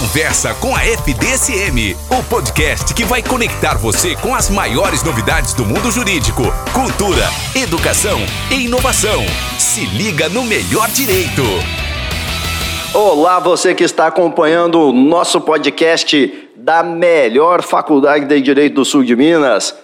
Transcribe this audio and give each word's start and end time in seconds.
Conversa 0.00 0.54
com 0.54 0.76
a 0.76 0.84
FDSM, 0.84 1.96
o 2.08 2.22
podcast 2.30 2.94
que 2.94 3.04
vai 3.04 3.20
conectar 3.20 3.76
você 3.76 4.14
com 4.14 4.32
as 4.32 4.48
maiores 4.48 5.02
novidades 5.02 5.54
do 5.54 5.66
mundo 5.66 5.90
jurídico, 5.90 6.42
cultura, 6.72 7.24
educação 7.60 8.20
e 8.48 8.66
inovação. 8.66 9.26
Se 9.58 9.84
liga 9.86 10.28
no 10.28 10.44
melhor 10.44 10.88
direito. 10.90 11.42
Olá, 12.94 13.40
você 13.40 13.74
que 13.74 13.82
está 13.82 14.06
acompanhando 14.06 14.82
o 14.82 14.92
nosso 14.92 15.40
podcast 15.40 16.48
da 16.54 16.84
melhor 16.84 17.60
faculdade 17.60 18.24
de 18.24 18.40
Direito 18.40 18.74
do 18.74 18.84
Sul 18.84 19.02
de 19.02 19.16
Minas. 19.16 19.76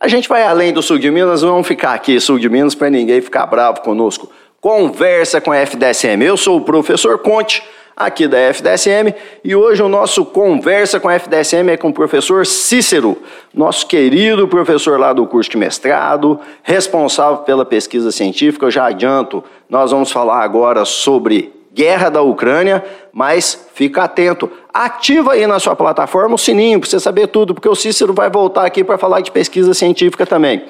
A 0.00 0.08
gente 0.08 0.30
vai 0.30 0.44
além 0.44 0.72
do 0.72 0.82
Sul 0.82 0.98
de 0.98 1.10
Minas, 1.10 1.42
não 1.42 1.50
vamos 1.50 1.68
ficar 1.68 1.92
aqui 1.92 2.18
Sul 2.18 2.38
de 2.38 2.48
Minas 2.48 2.74
para 2.74 2.88
ninguém 2.88 3.20
ficar 3.20 3.44
bravo 3.44 3.82
conosco. 3.82 4.32
Conversa 4.62 5.42
com 5.42 5.52
a 5.52 5.58
FDSM. 5.58 6.22
Eu 6.24 6.38
sou 6.38 6.56
o 6.56 6.62
professor 6.62 7.18
Conte 7.18 7.62
aqui 7.98 8.28
da 8.28 8.38
FDSM 8.38 9.12
e 9.42 9.56
hoje 9.56 9.82
o 9.82 9.88
nosso 9.88 10.24
Conversa 10.24 11.00
com 11.00 11.08
a 11.08 11.14
FDSM 11.14 11.72
é 11.72 11.76
com 11.76 11.88
o 11.88 11.92
professor 11.92 12.46
Cícero, 12.46 13.18
nosso 13.52 13.88
querido 13.88 14.46
professor 14.46 15.00
lá 15.00 15.12
do 15.12 15.26
curso 15.26 15.50
de 15.50 15.56
mestrado, 15.56 16.38
responsável 16.62 17.38
pela 17.38 17.64
pesquisa 17.64 18.12
científica. 18.12 18.66
Eu 18.66 18.70
já 18.70 18.86
adianto, 18.86 19.42
nós 19.68 19.90
vamos 19.90 20.12
falar 20.12 20.44
agora 20.44 20.84
sobre 20.84 21.52
guerra 21.74 22.08
da 22.08 22.22
Ucrânia, 22.22 22.84
mas 23.12 23.68
fica 23.74 24.04
atento. 24.04 24.48
Ativa 24.72 25.32
aí 25.32 25.44
na 25.48 25.58
sua 25.58 25.74
plataforma 25.74 26.36
o 26.36 26.38
sininho 26.38 26.78
para 26.78 26.88
você 26.88 27.00
saber 27.00 27.26
tudo, 27.26 27.52
porque 27.52 27.68
o 27.68 27.74
Cícero 27.74 28.14
vai 28.14 28.30
voltar 28.30 28.64
aqui 28.64 28.84
para 28.84 28.96
falar 28.96 29.20
de 29.22 29.32
pesquisa 29.32 29.74
científica 29.74 30.24
também. 30.24 30.64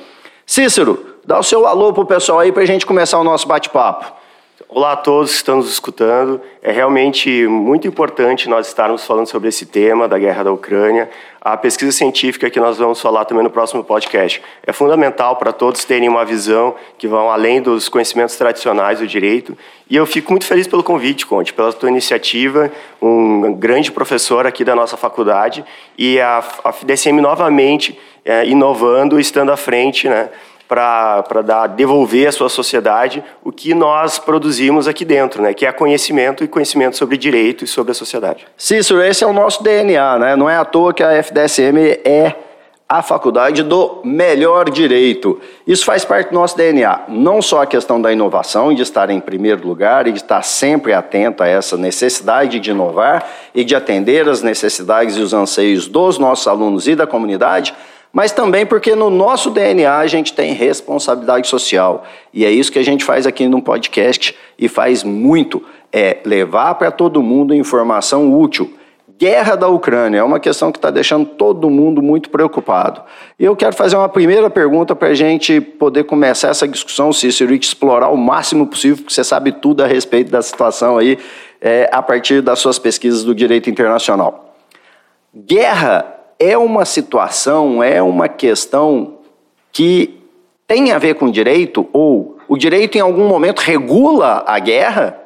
Cícero, 0.47 1.05
dá 1.27 1.39
o 1.39 1.43
seu 1.43 1.67
alô 1.67 1.93
para 1.93 2.03
o 2.03 2.07
pessoal 2.07 2.41
aí 2.41 2.51
para 2.51 2.63
a 2.63 2.67
gente 2.67 2.87
começar 2.87 3.19
o 3.19 3.25
nosso 3.25 3.47
bate-papo. 3.47 4.18
Olá 4.67 4.93
a 4.93 4.97
todos 4.97 5.31
que 5.31 5.37
estão 5.37 5.57
nos 5.59 5.71
escutando. 5.71 6.41
É 6.61 6.73
realmente 6.73 7.47
muito 7.47 7.87
importante 7.87 8.49
nós 8.49 8.67
estarmos 8.67 9.07
falando 9.07 9.29
sobre 9.29 9.49
esse 9.49 9.65
tema 9.65 10.09
da 10.09 10.19
guerra 10.19 10.43
da 10.43 10.53
Ucrânia. 10.53 11.09
A 11.41 11.57
pesquisa 11.57 11.93
científica 11.93 12.51
que 12.51 12.59
nós 12.59 12.77
vamos 12.77 13.01
falar 13.01 13.25
também 13.25 13.45
no 13.45 13.51
próximo 13.51 13.85
podcast 13.85 14.43
é 14.67 14.73
fundamental 14.73 15.37
para 15.37 15.53
todos 15.53 15.85
terem 15.85 16.09
uma 16.09 16.25
visão 16.25 16.75
que 16.99 17.07
vão 17.07 17.31
além 17.31 17.63
dos 17.63 17.89
conhecimentos 17.89 18.35
tradicionais 18.35 18.99
do 18.99 19.07
direito. 19.07 19.57
E 19.89 19.95
eu 19.95 20.05
fico 20.05 20.33
muito 20.33 20.45
feliz 20.45 20.67
pelo 20.67 20.83
convite, 20.83 21.25
Conte, 21.25 21.55
pela 21.55 21.73
tua 21.73 21.89
iniciativa, 21.89 22.69
um 23.01 23.55
grande 23.55 23.93
professor 23.93 24.45
aqui 24.45 24.65
da 24.65 24.75
nossa 24.75 24.97
faculdade 24.97 25.65
e 25.97 26.19
a, 26.19 26.43
FDSM 26.65 27.21
novamente 27.21 27.97
é, 28.25 28.45
inovando, 28.45 29.21
estando 29.21 29.53
à 29.53 29.57
frente, 29.57 30.09
né? 30.09 30.29
Para 30.69 31.67
devolver 31.75 32.29
à 32.29 32.33
sua 32.33 32.51
sociedade 32.51 33.25
o 33.43 33.51
que 33.51 33.73
nós 33.73 34.19
produzimos 34.19 34.87
aqui 34.87 35.05
dentro, 35.05 35.43
né? 35.43 35.55
que 35.55 35.65
é 35.65 35.73
conhecimento 35.73 36.45
e 36.45 36.49
conhecimento 36.49 36.97
sobre 36.97 37.17
direito 37.17 37.65
e 37.65 37.67
sobre 37.67 37.93
a 37.93 37.95
sociedade. 37.95 38.47
Cícero, 38.57 39.03
esse 39.03 39.25
é 39.25 39.27
o 39.27 39.33
nosso 39.33 39.63
DNA, 39.63 40.19
né? 40.19 40.37
não 40.37 40.49
é 40.49 40.57
à 40.57 40.65
toa 40.65 40.93
que 40.93 41.03
a 41.03 41.13
FDSM 41.13 41.79
é 42.05 42.35
a 42.89 43.03
faculdade 43.03 43.63
do 43.63 44.01
melhor 44.03 44.71
direito. 44.71 45.39
Isso 45.67 45.85
faz 45.85 46.07
parte 46.07 46.31
do 46.31 46.35
nosso 46.35 46.57
DNA. 46.57 47.03
Não 47.09 47.43
só 47.43 47.63
a 47.63 47.67
questão 47.67 48.01
da 48.01 48.11
inovação, 48.11 48.73
de 48.73 48.81
estar 48.81 49.11
em 49.11 49.21
primeiro 49.21 49.67
lugar 49.67 50.07
e 50.07 50.13
de 50.13 50.21
estar 50.21 50.41
sempre 50.43 50.95
atento 50.95 51.43
a 51.43 51.47
essa 51.47 51.77
necessidade 51.77 52.59
de 52.59 52.71
inovar 52.71 53.29
e 53.55 53.63
de 53.63 53.75
atender 53.75 54.27
as 54.27 54.43
necessidades 54.43 55.17
e 55.17 55.21
os 55.21 55.35
anseios 55.35 55.87
dos 55.87 56.19
nossos 56.19 56.47
alunos 56.47 56.89
e 56.89 56.97
da 56.97 57.07
comunidade, 57.07 57.75
mas 58.13 58.33
também 58.33 58.65
porque 58.65 58.95
no 58.95 59.11
nosso 59.11 59.51
DNA 59.51 59.97
a 59.97 60.07
gente 60.07 60.33
tem 60.33 60.53
responsabilidade 60.53 61.47
social. 61.47 62.05
E 62.33 62.45
é 62.45 62.51
isso 62.51 62.73
que 62.73 62.79
a 62.79 62.85
gente 62.85 63.05
faz 63.05 63.27
aqui 63.27 63.47
no 63.47 63.63
podcast 63.63 64.35
e 64.59 64.69
faz 64.69 65.05
muito, 65.05 65.63
é 65.93 66.19
levar 66.25 66.75
para 66.75 66.91
todo 66.91 67.23
mundo 67.23 67.55
informação 67.55 68.33
útil. 68.39 68.73
Guerra 69.19 69.57
da 69.57 69.67
Ucrânia 69.67 70.19
é 70.19 70.23
uma 70.23 70.39
questão 70.39 70.71
que 70.71 70.79
está 70.79 70.91
deixando 70.91 71.27
todo 71.27 71.69
mundo 71.69 72.01
muito 72.01 72.31
preocupado. 72.31 73.03
E 73.37 73.45
eu 73.45 73.57
quero 73.57 73.75
fazer 73.75 73.97
uma 73.97 74.09
primeira 74.09 74.49
pergunta 74.49 74.95
para 74.95 75.09
a 75.09 75.15
gente 75.15 75.61
poder 75.61 76.05
começar 76.05 76.51
essa 76.51 76.69
discussão, 76.69 77.13
Cícero, 77.13 77.53
e 77.53 77.59
explorar 77.59 78.11
o 78.11 78.17
máximo 78.17 78.65
possível, 78.65 78.99
porque 78.99 79.13
você 79.13 79.25
sabe 79.25 79.51
tudo 79.51 79.83
a 79.83 79.89
respeito 79.89 80.31
da 80.31 80.41
situação 80.41 80.97
aí, 80.97 81.19
é, 81.61 81.91
a 81.93 82.01
partir 82.01 82.41
das 82.43 82.61
suas 82.61 82.79
pesquisas 82.79 83.25
do 83.25 83.35
direito 83.35 83.69
internacional. 83.69 84.55
Guerra 85.35 86.18
é 86.39 86.57
uma 86.57 86.85
situação, 86.85 87.83
é 87.83 88.03
uma 88.03 88.29
questão 88.29 89.19
que 89.73 90.19
tem 90.67 90.93
a 90.93 90.99
ver 90.99 91.15
com 91.15 91.31
direito 91.31 91.89
ou 91.93 92.39
o 92.47 92.57
direito 92.57 92.97
em 92.97 93.01
algum 93.01 93.27
momento 93.27 93.61
regula 93.61 94.45
a 94.47 94.59
guerra? 94.59 95.21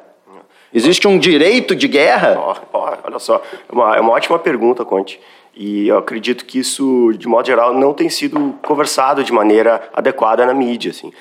Existe 0.73 1.07
um 1.07 1.19
direito 1.19 1.75
de 1.75 1.87
guerra? 1.87 2.37
Olha 2.73 3.19
só, 3.19 3.41
é 3.69 3.71
uma, 3.71 3.95
é 3.95 3.99
uma 3.99 4.11
ótima 4.11 4.39
pergunta, 4.39 4.83
Conte. 4.83 5.19
E 5.55 5.87
eu 5.87 5.99
acredito 5.99 6.45
que 6.45 6.57
isso, 6.57 7.13
de 7.15 7.27
modo 7.27 7.45
geral, 7.45 7.73
não 7.73 7.93
tem 7.93 8.09
sido 8.09 8.55
conversado 8.65 9.23
de 9.23 9.31
maneira 9.31 9.87
adequada 9.93 10.45
na 10.45 10.53
mídia. 10.53 10.89
Assim. 10.89 11.13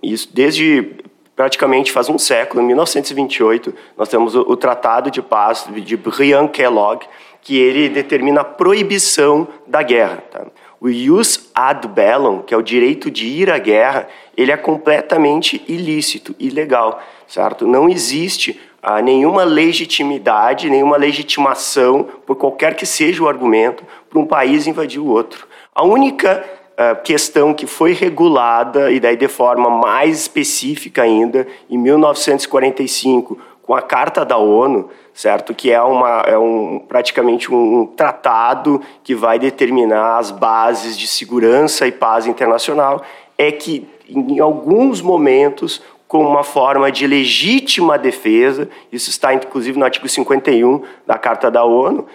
Isso 0.00 0.28
desde 0.32 0.88
praticamente 1.34 1.90
faz 1.90 2.08
um 2.08 2.18
século, 2.18 2.62
em 2.62 2.66
1928, 2.66 3.74
nós 3.96 4.08
temos 4.08 4.36
o, 4.36 4.42
o 4.42 4.56
Tratado 4.56 5.10
de 5.10 5.20
Paz 5.20 5.66
de 5.74 5.96
Briand-Kellogg, 5.96 7.06
que 7.42 7.58
ele 7.58 7.88
determina 7.88 8.40
a 8.40 8.44
proibição 8.44 9.46
da 9.66 9.82
guerra. 9.82 10.22
Tá? 10.30 10.46
O 10.80 10.88
ius 10.88 11.50
ad 11.54 11.86
bellum, 11.86 12.40
que 12.40 12.54
é 12.54 12.56
o 12.56 12.62
direito 12.62 13.10
de 13.10 13.26
ir 13.26 13.50
à 13.50 13.58
guerra, 13.58 14.08
ele 14.36 14.50
é 14.50 14.56
completamente 14.56 15.62
ilícito, 15.68 16.34
ilegal, 16.38 17.00
certo? 17.26 17.66
Não 17.66 17.88
existe 17.88 18.60
ah, 18.82 19.00
nenhuma 19.00 19.44
legitimidade, 19.44 20.68
nenhuma 20.68 20.96
legitimação, 20.96 22.08
por 22.26 22.36
qualquer 22.36 22.74
que 22.74 22.84
seja 22.84 23.22
o 23.22 23.28
argumento, 23.28 23.84
para 24.10 24.18
um 24.18 24.26
país 24.26 24.66
invadir 24.66 25.00
o 25.00 25.06
outro. 25.06 25.46
A 25.72 25.84
única 25.84 26.44
ah, 26.76 26.96
questão 26.96 27.54
que 27.54 27.66
foi 27.66 27.92
regulada, 27.92 28.90
e 28.90 28.98
daí 28.98 29.16
de 29.16 29.28
forma 29.28 29.70
mais 29.70 30.22
específica 30.22 31.02
ainda, 31.02 31.46
em 31.70 31.78
1945, 31.78 33.38
com 33.62 33.74
a 33.74 33.82
Carta 33.82 34.24
da 34.24 34.36
ONU, 34.36 34.90
certo? 35.14 35.54
Que 35.54 35.70
é, 35.70 35.80
uma, 35.80 36.22
é 36.26 36.36
um, 36.36 36.80
praticamente 36.88 37.52
um 37.52 37.86
tratado 37.86 38.80
que 39.04 39.14
vai 39.14 39.38
determinar 39.38 40.18
as 40.18 40.30
bases 40.30 40.98
de 40.98 41.06
segurança 41.06 41.86
e 41.86 41.92
paz 41.92 42.26
internacional, 42.26 43.02
é 43.38 43.50
que 43.52 43.88
em 44.08 44.40
alguns 44.40 45.00
momentos 45.00 45.82
como 46.12 46.28
uma 46.28 46.44
forma 46.44 46.92
de 46.92 47.06
legítima 47.06 47.98
defesa, 47.98 48.68
isso 48.92 49.08
está 49.08 49.32
inclusive 49.32 49.78
no 49.78 49.84
artigo 49.86 50.06
51 50.06 50.82
da 51.06 51.16
Carta 51.16 51.50
da 51.50 51.64
ONU, 51.64 52.06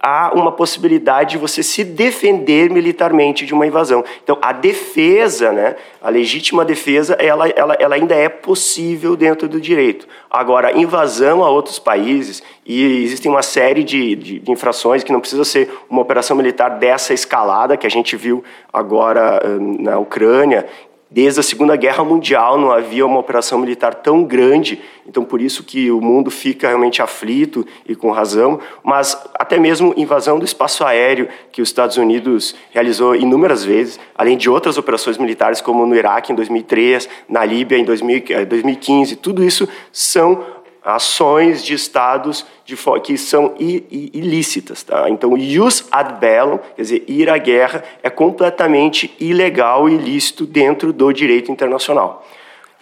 há 0.00 0.32
uma 0.34 0.52
possibilidade 0.52 1.32
de 1.32 1.38
você 1.38 1.62
se 1.62 1.84
defender 1.84 2.70
militarmente 2.70 3.46
de 3.46 3.54
uma 3.54 3.66
invasão. 3.66 4.04
Então, 4.22 4.38
a 4.40 4.52
defesa, 4.52 5.52
né, 5.52 5.76
a 6.02 6.10
legítima 6.10 6.64
defesa, 6.64 7.14
ela, 7.14 7.48
ela, 7.48 7.74
ela 7.74 7.94
ainda 7.94 8.14
é 8.14 8.28
possível 8.28 9.16
dentro 9.16 9.48
do 9.48 9.60
direito. 9.60 10.06
Agora, 10.30 10.76
invasão 10.76 11.42
a 11.42 11.50
outros 11.50 11.78
países, 11.78 12.42
e 12.64 13.02
existem 13.02 13.30
uma 13.30 13.42
série 13.42 13.82
de, 13.82 14.14
de, 14.14 14.38
de 14.38 14.50
infrações 14.52 15.02
que 15.02 15.12
não 15.12 15.20
precisa 15.20 15.44
ser 15.44 15.70
uma 15.88 16.02
operação 16.02 16.36
militar 16.36 16.78
dessa 16.78 17.12
escalada 17.12 17.76
que 17.76 17.86
a 17.86 17.90
gente 17.90 18.16
viu 18.16 18.44
agora 18.72 19.42
hum, 19.44 19.78
na 19.80 19.98
Ucrânia, 19.98 20.66
Desde 21.12 21.40
a 21.40 21.42
Segunda 21.42 21.74
Guerra 21.74 22.04
Mundial 22.04 22.56
não 22.56 22.70
havia 22.70 23.04
uma 23.04 23.18
operação 23.18 23.58
militar 23.58 23.96
tão 23.96 24.22
grande, 24.22 24.80
então 25.04 25.24
por 25.24 25.40
isso 25.40 25.64
que 25.64 25.90
o 25.90 26.00
mundo 26.00 26.30
fica 26.30 26.68
realmente 26.68 27.02
aflito 27.02 27.66
e 27.84 27.96
com 27.96 28.12
razão, 28.12 28.60
mas 28.84 29.20
até 29.34 29.58
mesmo 29.58 29.92
invasão 29.96 30.38
do 30.38 30.44
espaço 30.44 30.84
aéreo 30.84 31.28
que 31.50 31.60
os 31.60 31.68
Estados 31.68 31.96
Unidos 31.96 32.54
realizou 32.70 33.16
inúmeras 33.16 33.64
vezes, 33.64 33.98
além 34.14 34.36
de 34.36 34.48
outras 34.48 34.78
operações 34.78 35.18
militares 35.18 35.60
como 35.60 35.84
no 35.84 35.96
Iraque 35.96 36.30
em 36.30 36.36
2003, 36.36 37.08
na 37.28 37.44
Líbia 37.44 37.76
em 37.76 37.84
2015, 37.84 39.16
tudo 39.16 39.42
isso 39.42 39.68
são 39.90 40.59
ações 40.84 41.62
de 41.62 41.74
estados 41.74 42.46
de, 42.64 42.76
que 43.02 43.18
são 43.18 43.54
ilícitas. 43.58 44.82
Tá? 44.82 45.08
Então, 45.10 45.36
ius 45.36 45.86
ad 45.90 46.14
bellum, 46.18 46.58
quer 46.76 46.82
dizer, 46.82 47.04
ir 47.06 47.28
à 47.28 47.38
guerra, 47.38 47.84
é 48.02 48.08
completamente 48.08 49.14
ilegal 49.20 49.88
e 49.88 49.94
ilícito 49.94 50.46
dentro 50.46 50.92
do 50.92 51.12
direito 51.12 51.52
internacional. 51.52 52.26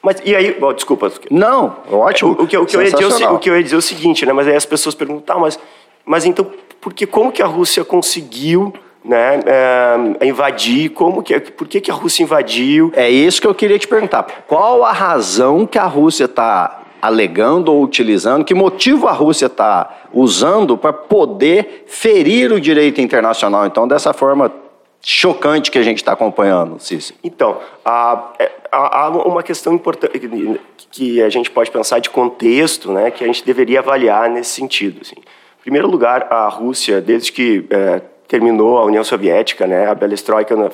Mas, 0.00 0.22
e 0.24 0.34
aí, 0.34 0.52
bom, 0.52 0.72
desculpa. 0.72 1.10
Não, 1.30 1.76
ótimo. 1.90 2.36
O, 2.38 2.44
o, 2.44 2.46
que, 2.46 2.56
o, 2.56 2.64
que 2.64 2.76
eu 2.76 2.82
ia 2.82 2.92
dizer, 2.92 3.28
o, 3.28 3.38
que 3.38 3.50
eu 3.50 3.56
ia 3.56 3.62
dizer 3.62 3.74
é 3.74 3.78
o 3.78 3.82
seguinte, 3.82 4.24
né? 4.24 4.32
mas 4.32 4.46
aí 4.46 4.54
as 4.54 4.66
pessoas 4.66 4.94
perguntam, 4.94 5.22
tá, 5.22 5.40
mas, 5.40 5.58
mas 6.04 6.24
então, 6.24 6.46
porque, 6.80 7.04
como 7.04 7.32
que 7.32 7.42
a 7.42 7.46
Rússia 7.46 7.84
conseguiu 7.84 8.72
né, 9.04 9.40
é, 10.20 10.26
invadir, 10.26 10.90
como 10.90 11.22
que, 11.22 11.38
por 11.40 11.66
que, 11.66 11.80
que 11.80 11.90
a 11.90 11.94
Rússia 11.94 12.22
invadiu? 12.22 12.92
É 12.94 13.10
isso 13.10 13.40
que 13.40 13.46
eu 13.46 13.54
queria 13.54 13.78
te 13.78 13.88
perguntar. 13.88 14.44
Qual 14.46 14.84
a 14.84 14.92
razão 14.92 15.66
que 15.66 15.78
a 15.78 15.86
Rússia 15.86 16.26
está 16.26 16.82
alegando 17.00 17.72
ou 17.72 17.82
utilizando, 17.82 18.44
que 18.44 18.54
motivo 18.54 19.06
a 19.06 19.12
Rússia 19.12 19.46
está 19.46 20.02
usando 20.12 20.76
para 20.76 20.92
poder 20.92 21.84
ferir 21.86 22.52
o 22.52 22.60
direito 22.60 23.00
internacional, 23.00 23.66
então, 23.66 23.86
dessa 23.86 24.12
forma 24.12 24.52
chocante 25.00 25.70
que 25.70 25.78
a 25.78 25.82
gente 25.82 25.98
está 25.98 26.12
acompanhando, 26.12 26.80
Cícero? 26.80 27.18
Então, 27.22 27.58
há, 27.84 28.32
é, 28.38 28.50
há, 28.70 29.08
uma 29.08 29.42
questão 29.42 29.72
importante 29.72 30.18
que 30.90 31.22
a 31.22 31.28
gente 31.28 31.50
pode 31.50 31.70
pensar 31.70 31.98
de 32.00 32.10
contexto, 32.10 32.92
né, 32.92 33.10
que 33.10 33.22
a 33.22 33.26
gente 33.26 33.44
deveria 33.44 33.80
avaliar 33.80 34.28
nesse 34.28 34.50
sentido. 34.50 35.00
Assim. 35.02 35.16
Em 35.16 35.62
primeiro 35.62 35.88
lugar, 35.88 36.26
a 36.30 36.48
Rússia, 36.48 37.00
desde 37.00 37.32
que 37.32 37.66
é, 37.70 38.02
terminou 38.26 38.78
a 38.78 38.84
União 38.84 39.04
Soviética, 39.04 39.66
né, 39.66 39.88
a 39.88 39.94
Belestroika, 39.94 40.54
no, 40.56 40.70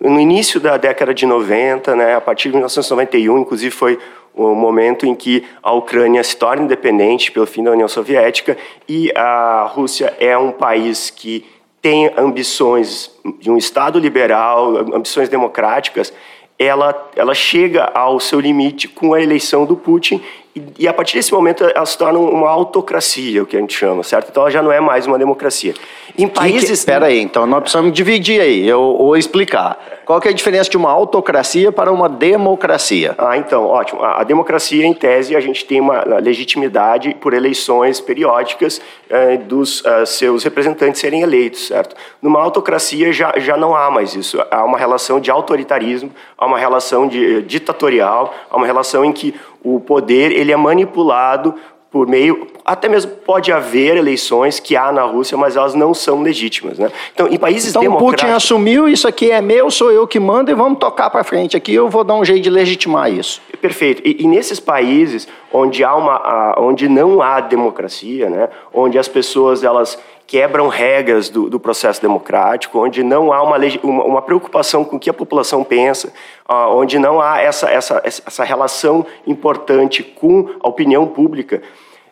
no 0.00 0.20
início 0.20 0.60
da 0.60 0.76
década 0.76 1.12
de 1.12 1.26
90, 1.26 1.96
né, 1.96 2.14
a 2.14 2.20
partir 2.20 2.48
de 2.48 2.54
1991, 2.54 3.38
inclusive 3.38 3.70
foi 3.70 3.98
o 4.38 4.54
momento 4.54 5.04
em 5.04 5.14
que 5.14 5.44
a 5.62 5.72
Ucrânia 5.72 6.22
se 6.22 6.36
torna 6.36 6.62
independente 6.62 7.32
pelo 7.32 7.46
fim 7.46 7.64
da 7.64 7.72
União 7.72 7.88
Soviética 7.88 8.56
e 8.88 9.12
a 9.14 9.68
Rússia 9.70 10.14
é 10.20 10.38
um 10.38 10.52
país 10.52 11.10
que 11.10 11.44
tem 11.82 12.10
ambições 12.16 13.10
de 13.40 13.50
um 13.50 13.56
Estado 13.56 13.98
liberal, 13.98 14.76
ambições 14.94 15.28
democráticas, 15.28 16.12
ela, 16.58 17.10
ela 17.14 17.34
chega 17.34 17.84
ao 17.94 18.18
seu 18.18 18.40
limite 18.40 18.88
com 18.88 19.14
a 19.14 19.22
eleição 19.22 19.64
do 19.64 19.76
Putin 19.76 20.20
e, 20.54 20.62
e, 20.80 20.88
a 20.88 20.92
partir 20.92 21.16
desse 21.16 21.32
momento 21.32 21.64
ela 21.64 21.86
se 21.86 21.96
torna 21.96 22.18
uma 22.18 22.50
autocracia, 22.50 23.42
o 23.42 23.46
que 23.46 23.56
a 23.56 23.60
gente 23.60 23.76
chama, 23.76 24.02
certo? 24.02 24.30
Então 24.30 24.42
ela 24.42 24.50
já 24.50 24.62
não 24.62 24.72
é 24.72 24.80
mais 24.80 25.06
uma 25.06 25.18
democracia. 25.18 25.74
Em 26.18 26.26
países... 26.26 26.68
Espera 26.70 27.06
aí, 27.06 27.20
então 27.20 27.46
nós 27.46 27.60
precisamos 27.60 27.92
dividir 27.92 28.40
aí, 28.40 28.72
ou, 28.72 29.00
ou 29.00 29.16
explicar. 29.16 29.78
Qual 30.04 30.20
que 30.20 30.26
é 30.26 30.30
a 30.30 30.34
diferença 30.34 30.68
de 30.68 30.76
uma 30.76 30.90
autocracia 30.90 31.70
para 31.70 31.92
uma 31.92 32.08
democracia? 32.08 33.14
Ah, 33.16 33.36
então, 33.36 33.66
ótimo. 33.66 34.02
A, 34.02 34.22
a 34.22 34.24
democracia, 34.24 34.84
em 34.84 34.92
tese, 34.92 35.36
a 35.36 35.40
gente 35.40 35.64
tem 35.64 35.80
uma 35.80 36.02
legitimidade 36.18 37.14
por 37.20 37.34
eleições 37.34 38.00
periódicas 38.00 38.80
eh, 39.08 39.36
dos 39.36 39.80
uh, 39.82 40.04
seus 40.06 40.42
representantes 40.42 41.00
serem 41.00 41.20
eleitos, 41.20 41.68
certo? 41.68 41.94
Numa 42.20 42.40
autocracia 42.40 43.12
já, 43.12 43.34
já 43.36 43.56
não 43.56 43.76
há 43.76 43.90
mais 43.90 44.14
isso. 44.14 44.42
Há 44.50 44.64
uma 44.64 44.78
relação 44.78 45.20
de 45.20 45.30
autoritarismo, 45.30 46.10
há 46.36 46.46
uma 46.46 46.58
relação 46.58 47.06
de, 47.06 47.36
uh, 47.36 47.42
ditatorial, 47.42 48.34
há 48.50 48.56
uma 48.56 48.66
relação 48.66 49.04
em 49.04 49.12
que 49.12 49.34
o 49.62 49.78
poder 49.78 50.32
ele 50.32 50.50
é 50.50 50.56
manipulado 50.56 51.54
por 51.90 52.06
meio, 52.06 52.46
até 52.64 52.86
mesmo 52.86 53.12
pode 53.12 53.50
haver 53.50 53.96
eleições 53.96 54.60
que 54.60 54.76
há 54.76 54.92
na 54.92 55.02
Rússia, 55.02 55.38
mas 55.38 55.56
elas 55.56 55.74
não 55.74 55.94
são 55.94 56.20
legítimas, 56.20 56.78
né? 56.78 56.92
Então, 57.14 57.26
em 57.28 57.38
países 57.38 57.70
então, 57.70 57.80
democráticos... 57.80 58.20
Putin 58.20 58.34
assumiu, 58.34 58.88
isso 58.88 59.08
aqui 59.08 59.30
é 59.30 59.40
meu, 59.40 59.70
sou 59.70 59.90
eu 59.90 60.06
que 60.06 60.20
mando 60.20 60.50
e 60.50 60.54
vamos 60.54 60.78
tocar 60.78 61.08
para 61.08 61.24
frente 61.24 61.56
aqui, 61.56 61.72
eu 61.72 61.88
vou 61.88 62.04
dar 62.04 62.14
um 62.14 62.24
jeito 62.24 62.42
de 62.42 62.50
legitimar 62.50 63.10
isso. 63.10 63.40
Perfeito. 63.60 64.02
E, 64.04 64.22
e 64.22 64.26
nesses 64.26 64.60
países 64.60 65.26
onde 65.50 65.82
há 65.82 65.94
uma, 65.94 66.60
onde 66.60 66.88
não 66.88 67.22
há 67.22 67.40
democracia, 67.40 68.28
né? 68.28 68.50
Onde 68.72 68.98
as 68.98 69.08
pessoas 69.08 69.64
elas 69.64 69.98
quebram 70.28 70.68
regras 70.68 71.30
do, 71.30 71.48
do, 71.48 71.58
processo 71.58 72.02
democrático, 72.02 72.78
onde 72.78 73.02
não 73.02 73.32
há 73.32 73.42
uma, 73.42 73.56
uma, 73.82 74.04
uma, 74.04 74.22
preocupação 74.22 74.84
com 74.84 74.96
o 74.96 75.00
que 75.00 75.08
a 75.08 75.14
população 75.14 75.64
pensa, 75.64 76.12
uh, 76.46 76.68
onde 76.76 76.98
não 76.98 77.18
há 77.18 77.40
essa, 77.40 77.70
essa, 77.70 78.02
essa 78.04 78.44
relação 78.44 79.06
importante 79.26 80.02
com 80.02 80.50
a 80.60 80.68
opinião 80.68 81.06
pública, 81.06 81.62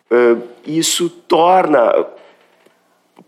uh, 0.09 0.41
isso 0.65 1.09
torna, 1.09 2.07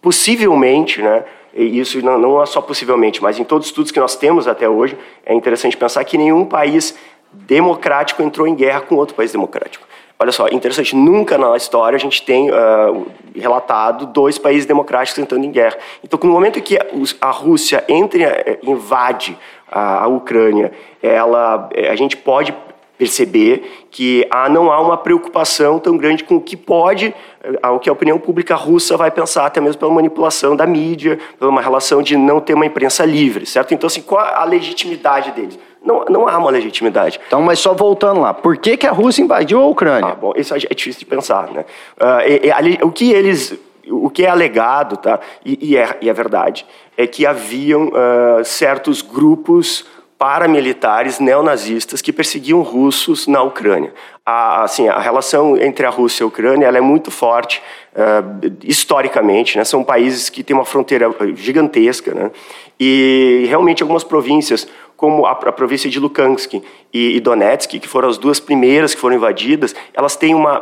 possivelmente, 0.02 1.04
né, 1.04 1.24
isso 1.54 2.04
não, 2.04 2.18
não 2.18 2.42
é 2.42 2.46
só 2.48 2.60
possivelmente, 2.60 3.22
mas 3.22 3.38
em 3.38 3.44
todos 3.44 3.68
os 3.68 3.70
estudos 3.70 3.92
que 3.92 4.00
nós 4.00 4.16
temos 4.16 4.48
até 4.48 4.68
hoje, 4.68 4.98
é 5.24 5.36
interessante 5.36 5.78
pensar 5.78 6.04
que 6.04 6.18
nenhum 6.18 6.46
país 6.46 6.98
democrático 7.32 8.24
entrou 8.24 8.48
em 8.48 8.56
guerra 8.56 8.82
com 8.82 8.96
outro 8.96 9.14
país 9.14 9.32
democrático. 9.32 9.88
Olha 10.22 10.34
só, 10.34 10.50
interessante, 10.50 10.94
nunca 10.98 11.38
na 11.38 11.56
história 11.56 11.96
a 11.96 12.00
gente 12.00 12.22
tem 12.24 12.52
uh, 12.52 13.08
relatado 13.34 14.06
dois 14.06 14.38
países 14.38 14.66
democráticos 14.66 15.18
entrando 15.18 15.46
em 15.46 15.52
guerra. 15.52 15.78
Então, 16.04 16.20
no 16.22 16.34
momento 16.34 16.62
que 16.62 16.78
a 17.22 17.32
Rússia 17.32 17.86
entra, 17.88 18.24
eh, 18.24 18.60
invade 18.62 19.38
a 19.72 20.06
Ucrânia, 20.08 20.74
ela, 21.02 21.70
eh, 21.74 21.90
a 21.90 21.96
gente 21.96 22.18
pode 22.18 22.54
perceber 22.98 23.88
que 23.90 24.28
há, 24.30 24.50
não 24.50 24.70
há 24.70 24.82
uma 24.82 24.98
preocupação 24.98 25.80
tão 25.80 25.96
grande 25.96 26.26
com 26.26 26.36
o 26.36 26.42
que 26.42 26.58
pode, 26.58 27.16
eh, 27.42 27.68
o 27.70 27.80
que 27.80 27.90
a 27.90 27.94
opinião 27.94 28.20
pública 28.20 28.56
russa 28.56 28.98
vai 28.98 29.10
pensar, 29.10 29.46
até 29.46 29.62
mesmo 29.62 29.80
pela 29.80 29.94
manipulação 29.94 30.54
da 30.54 30.68
mídia, 30.68 31.18
pela 31.40 31.50
uma 31.50 31.62
relação 31.62 32.02
de 32.02 32.18
não 32.18 32.42
ter 32.42 32.56
uma 32.56 32.66
imprensa 32.66 33.06
livre, 33.06 33.46
certo? 33.46 33.74
Então, 33.74 33.88
assim, 33.88 34.02
qual 34.02 34.20
a 34.20 34.44
legitimidade 34.44 35.32
deles? 35.32 35.58
Não, 35.84 36.06
não 36.06 36.28
há 36.28 36.38
uma 36.38 36.52
legitimidade. 36.52 37.20
Então, 37.28 37.42
mas 37.42 37.60
só 37.60 37.74
voltando 37.74 38.20
lá, 38.20 38.34
por 38.34 38.58
que, 38.58 38.76
que 38.76 38.86
a 38.86 38.92
Rússia 38.92 39.22
invadiu 39.24 39.62
a 39.62 39.68
Ucrânia? 39.68 40.12
Ah, 40.12 40.16
bom, 40.16 40.34
isso 40.36 40.54
é 40.54 40.58
difícil 40.58 41.00
de 41.00 41.06
pensar, 41.06 41.50
né? 41.52 41.66
Uh, 41.98 42.86
o 42.86 42.92
que 42.92 43.12
eles 43.12 43.58
o 43.92 44.10
que 44.10 44.26
é 44.26 44.30
alegado, 44.30 44.98
tá? 44.98 45.20
E, 45.44 45.72
e, 45.72 45.78
é, 45.78 45.98
e 46.02 46.10
é, 46.10 46.14
verdade, 46.14 46.66
é 46.96 47.08
que 47.08 47.26
haviam 47.26 47.88
uh, 47.88 48.44
certos 48.46 49.02
grupos 49.02 49.86
paramilitares 50.18 51.18
neonazistas 51.20 52.02
que 52.02 52.12
perseguiam 52.12 52.62
russos 52.62 53.26
na 53.26 53.42
Ucrânia. 53.42 53.94
A, 54.26 54.64
assim, 54.64 54.88
a 54.90 55.00
relação 55.00 55.58
entre 55.58 55.86
a 55.86 55.90
Rússia 55.90 56.24
e 56.24 56.26
a 56.26 56.28
Ucrânia 56.28 56.68
ela 56.68 56.78
é 56.78 56.82
muito 56.82 57.10
forte 57.10 57.64
uh, 57.94 58.52
historicamente. 58.64 59.58
Né? 59.58 59.64
São 59.64 59.82
países 59.82 60.30
que 60.30 60.44
têm 60.44 60.54
uma 60.54 60.66
fronteira 60.66 61.10
gigantesca. 61.36 62.14
Né? 62.14 62.32
E 62.78 63.46
realmente 63.48 63.82
algumas 63.82 64.04
províncias, 64.04 64.68
como 65.00 65.26
a, 65.26 65.32
a 65.32 65.52
província 65.54 65.90
de 65.90 65.98
Lukansk 65.98 66.56
e, 66.94 67.16
e 67.16 67.20
Donetsk, 67.22 67.80
que 67.80 67.88
foram 67.88 68.10
as 68.10 68.18
duas 68.18 68.38
primeiras 68.38 68.94
que 68.94 69.00
foram 69.00 69.16
invadidas, 69.16 69.74
elas 69.94 70.18
têm 70.18 70.36
uma 70.36 70.62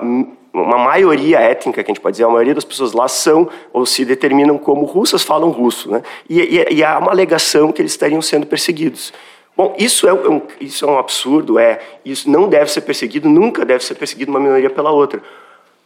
uma 0.54 0.78
maioria 0.78 1.39
étnica, 1.39 1.84
que 1.84 1.92
a 1.92 1.94
gente 1.94 2.01
pode 2.01 2.13
dizer, 2.13 2.24
a 2.24 2.30
maioria 2.30 2.56
das 2.56 2.66
pessoas 2.66 2.92
lá 2.92 3.07
são 3.07 3.48
ou 3.72 3.86
se 3.86 4.04
determinam 4.04 4.57
como 4.57 4.86
russas, 4.86 5.22
falam 5.22 5.51
russo. 5.51 5.92
Né? 5.92 6.01
E, 6.28 6.39
e, 6.39 6.75
e 6.78 6.84
há 6.84 6.98
uma 6.98 7.12
alegação 7.12 7.72
que 7.72 7.80
eles 7.80 7.92
estariam 7.92 8.22
sendo 8.24 8.48
perseguidos. 8.48 9.13
Bom, 9.56 9.75
isso 9.78 10.07
é, 10.07 10.13
um, 10.13 10.42
isso 10.60 10.83
é 10.83 10.88
um 10.88 10.98
absurdo, 10.98 11.60
é, 11.60 11.80
isso 12.04 12.28
não 12.28 12.50
deve 12.50 12.72
ser 12.72 12.81
perseguido, 12.81 13.30
nunca 13.30 13.63
deve 13.66 13.83
ser 13.83 13.94
perseguido 13.95 14.31
uma 14.31 14.40
minoria 14.40 14.69
pela 14.69 14.90
outra. 14.90 15.22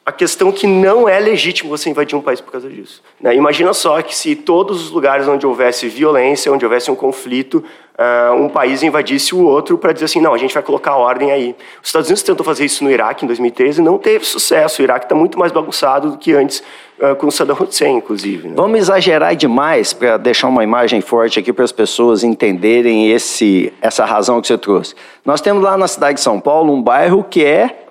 A 0.03 0.11
questão 0.11 0.51
que 0.51 0.65
não 0.65 1.07
é 1.07 1.19
legítimo 1.19 1.69
você 1.69 1.87
invadir 1.87 2.15
um 2.17 2.21
país 2.21 2.41
por 2.41 2.51
causa 2.51 2.67
disso. 2.67 3.03
Né? 3.19 3.35
Imagina 3.35 3.71
só 3.71 4.01
que 4.01 4.15
se 4.15 4.35
todos 4.35 4.83
os 4.83 4.89
lugares 4.89 5.27
onde 5.27 5.45
houvesse 5.45 5.87
violência, 5.87 6.51
onde 6.51 6.65
houvesse 6.65 6.89
um 6.89 6.95
conflito, 6.95 7.63
uh, 7.99 8.33
um 8.33 8.49
país 8.49 8.81
invadisse 8.81 9.35
o 9.35 9.45
outro 9.45 9.77
para 9.77 9.93
dizer 9.93 10.05
assim, 10.05 10.19
não, 10.19 10.33
a 10.33 10.39
gente 10.39 10.55
vai 10.55 10.63
colocar 10.63 10.95
ordem 10.95 11.31
aí. 11.31 11.55
Os 11.83 11.89
Estados 11.89 12.07
Unidos 12.07 12.23
tentou 12.23 12.43
fazer 12.43 12.65
isso 12.65 12.83
no 12.83 12.89
Iraque 12.89 13.25
em 13.25 13.27
2013 13.27 13.79
e 13.79 13.83
não 13.83 13.99
teve 13.99 14.25
sucesso. 14.25 14.81
O 14.81 14.83
Iraque 14.83 15.05
está 15.05 15.13
muito 15.13 15.37
mais 15.37 15.51
bagunçado 15.51 16.09
do 16.09 16.17
que 16.17 16.33
antes 16.33 16.63
uh, 16.99 17.15
com 17.15 17.29
Saddam 17.29 17.55
Hussein, 17.61 17.97
inclusive. 17.97 18.47
Né? 18.47 18.53
Vamos 18.55 18.79
exagerar 18.79 19.35
demais 19.35 19.93
para 19.93 20.17
deixar 20.17 20.47
uma 20.47 20.63
imagem 20.63 20.99
forte 21.01 21.37
aqui 21.37 21.53
para 21.53 21.63
as 21.63 21.71
pessoas 21.71 22.23
entenderem 22.23 23.11
esse, 23.11 23.71
essa 23.79 24.03
razão 24.03 24.41
que 24.41 24.47
você 24.47 24.57
trouxe. 24.57 24.95
Nós 25.23 25.41
temos 25.41 25.61
lá 25.61 25.77
na 25.77 25.87
cidade 25.87 26.15
de 26.15 26.21
São 26.21 26.39
Paulo 26.39 26.73
um 26.73 26.81
bairro 26.81 27.23
que 27.23 27.45
é 27.45 27.85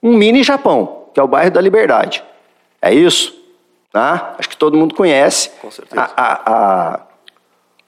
um 0.00 0.16
mini 0.16 0.44
Japão, 0.44 0.95
que 1.16 1.20
é 1.20 1.22
o 1.22 1.26
bairro 1.26 1.50
da 1.50 1.62
Liberdade. 1.62 2.22
É 2.82 2.92
isso? 2.92 3.34
Tá? 3.90 4.34
Acho 4.38 4.50
que 4.50 4.56
todo 4.58 4.76
mundo 4.76 4.94
conhece. 4.94 5.48
Com 5.62 5.70
certeza. 5.70 5.98
A, 5.98 6.12
a, 6.14 6.92
a 6.92 7.00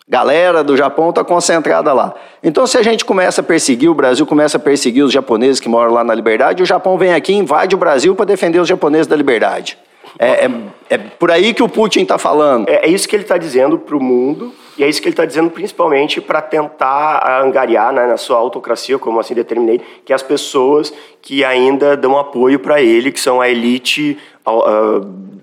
galera 0.08 0.64
do 0.64 0.74
Japão 0.74 1.10
está 1.10 1.22
concentrada 1.22 1.92
lá. 1.92 2.14
Então, 2.42 2.66
se 2.66 2.78
a 2.78 2.82
gente 2.82 3.04
começa 3.04 3.42
a 3.42 3.44
perseguir, 3.44 3.90
o 3.90 3.94
Brasil 3.94 4.24
começa 4.24 4.56
a 4.56 4.60
perseguir 4.60 5.04
os 5.04 5.12
japoneses 5.12 5.60
que 5.60 5.68
moram 5.68 5.92
lá 5.92 6.02
na 6.02 6.14
Liberdade, 6.14 6.62
o 6.62 6.66
Japão 6.66 6.96
vem 6.96 7.12
aqui 7.12 7.34
e 7.34 7.36
invade 7.36 7.74
o 7.74 7.78
Brasil 7.78 8.16
para 8.16 8.24
defender 8.24 8.60
os 8.60 8.66
japoneses 8.66 9.06
da 9.06 9.14
Liberdade. 9.14 9.76
É, 10.18 10.46
é, 10.46 10.50
é 10.90 10.98
por 10.98 11.30
aí 11.30 11.52
que 11.52 11.62
o 11.62 11.68
Putin 11.68 12.02
está 12.02 12.18
falando. 12.18 12.68
É, 12.68 12.86
é, 12.86 12.88
isso 12.88 13.08
que 13.08 13.16
ele 13.16 13.24
está 13.24 13.36
dizendo 13.36 13.78
para 13.78 13.96
o 13.96 14.02
mundo, 14.02 14.52
e 14.76 14.84
é 14.84 14.88
isso 14.88 15.00
que 15.00 15.08
ele 15.08 15.12
está 15.12 15.24
dizendo 15.24 15.50
principalmente 15.50 16.20
para 16.20 16.40
tentar 16.40 17.42
angariar 17.42 17.92
né, 17.92 18.06
na 18.06 18.16
sua 18.16 18.36
autocracia, 18.36 18.98
como 18.98 19.18
assim 19.18 19.34
determinei, 19.34 19.80
que 20.04 20.12
as 20.12 20.22
pessoas 20.22 20.92
que 21.20 21.44
ainda 21.44 21.96
dão 21.96 22.18
apoio 22.18 22.58
para 22.58 22.80
ele, 22.80 23.10
que 23.10 23.20
são 23.20 23.40
a 23.40 23.48
elite 23.48 24.16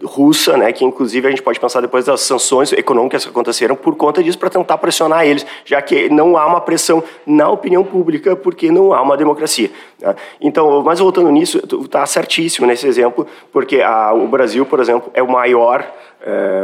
russa, 0.03 0.55
né, 0.57 0.71
que 0.71 0.85
inclusive 0.85 1.27
a 1.27 1.29
gente 1.29 1.41
pode 1.41 1.59
pensar 1.59 1.81
depois 1.81 2.05
das 2.05 2.21
sanções 2.21 2.71
econômicas 2.73 3.23
que 3.23 3.29
aconteceram 3.29 3.75
por 3.75 3.95
conta 3.95 4.23
disso 4.23 4.37
para 4.37 4.49
tentar 4.49 4.77
pressionar 4.77 5.25
eles, 5.25 5.45
já 5.65 5.81
que 5.81 6.09
não 6.09 6.37
há 6.37 6.45
uma 6.45 6.61
pressão 6.61 7.03
na 7.25 7.49
opinião 7.49 7.83
pública 7.83 8.35
porque 8.35 8.71
não 8.71 8.93
há 8.93 9.01
uma 9.01 9.17
democracia. 9.17 9.71
Né? 9.99 10.15
Então, 10.39 10.83
mas 10.83 10.99
voltando 10.99 11.29
nisso, 11.31 11.61
está 11.83 12.05
certíssimo 12.05 12.67
nesse 12.67 12.87
exemplo, 12.87 13.25
porque 13.51 13.81
a, 13.81 14.13
o 14.13 14.27
Brasil, 14.27 14.65
por 14.65 14.79
exemplo, 14.79 15.09
é 15.13 15.23
o 15.23 15.31
maior 15.31 15.85
é, 16.21 16.63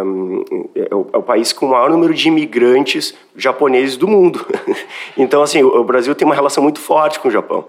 é, 0.75 0.95
o, 0.95 1.07
é, 1.13 1.17
o, 1.17 1.21
país 1.21 1.53
com 1.53 1.67
o 1.67 1.69
maior 1.69 1.89
número 1.89 2.13
de 2.15 2.27
imigrantes 2.27 3.13
japoneses 3.35 3.95
do 3.95 4.07
mundo. 4.07 4.43
então, 5.15 5.43
assim, 5.43 5.61
o 5.61 5.83
Brasil 5.83 6.15
tem 6.15 6.25
uma 6.25 6.33
relação 6.33 6.63
muito 6.63 6.79
forte 6.79 7.19
com 7.19 7.27
o 7.27 7.31
Japão. 7.31 7.65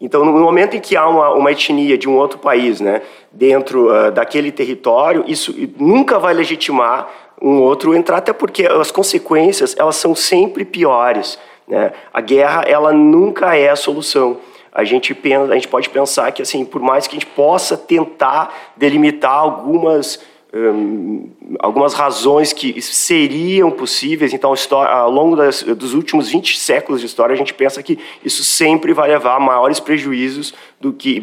Então, 0.00 0.24
no 0.24 0.32
momento 0.32 0.76
em 0.76 0.80
que 0.80 0.96
há 0.96 1.08
uma, 1.08 1.30
uma 1.30 1.52
etnia 1.52 1.96
de 1.96 2.08
um 2.08 2.16
outro 2.16 2.38
país 2.38 2.80
né, 2.80 3.02
dentro 3.32 3.88
uh, 3.90 4.10
daquele 4.10 4.50
território, 4.50 5.24
isso 5.26 5.54
nunca 5.78 6.18
vai 6.18 6.34
legitimar 6.34 7.08
um 7.40 7.60
outro 7.60 7.94
entrar, 7.94 8.18
até 8.18 8.32
porque 8.32 8.66
as 8.66 8.90
consequências 8.90 9.74
elas 9.78 9.96
são 9.96 10.14
sempre 10.14 10.64
piores. 10.64 11.38
Né? 11.66 11.92
A 12.12 12.20
guerra 12.20 12.62
ela 12.66 12.92
nunca 12.92 13.56
é 13.56 13.68
a 13.68 13.76
solução. 13.76 14.38
A 14.72 14.82
gente, 14.82 15.14
pensa, 15.14 15.52
a 15.52 15.54
gente 15.54 15.68
pode 15.68 15.88
pensar 15.88 16.32
que, 16.32 16.42
assim, 16.42 16.64
por 16.64 16.80
mais 16.80 17.06
que 17.06 17.16
a 17.16 17.18
gente 17.18 17.30
possa 17.30 17.76
tentar 17.76 18.52
delimitar 18.76 19.32
algumas 19.32 20.20
um, 20.54 21.30
algumas 21.58 21.94
razões 21.94 22.52
que 22.52 22.80
seriam 22.80 23.72
possíveis. 23.72 24.32
Então, 24.32 24.54
ao 24.70 25.10
longo 25.10 25.34
das, 25.34 25.62
dos 25.62 25.94
últimos 25.94 26.28
20 26.28 26.58
séculos 26.58 27.00
de 27.00 27.06
história, 27.06 27.34
a 27.34 27.36
gente 27.36 27.52
pensa 27.52 27.82
que 27.82 27.98
isso 28.24 28.44
sempre 28.44 28.92
vai 28.92 29.08
levar 29.08 29.34
a 29.34 29.40
maiores 29.40 29.80
prejuízos 29.80 30.54
do 30.80 30.92
que, 30.92 31.20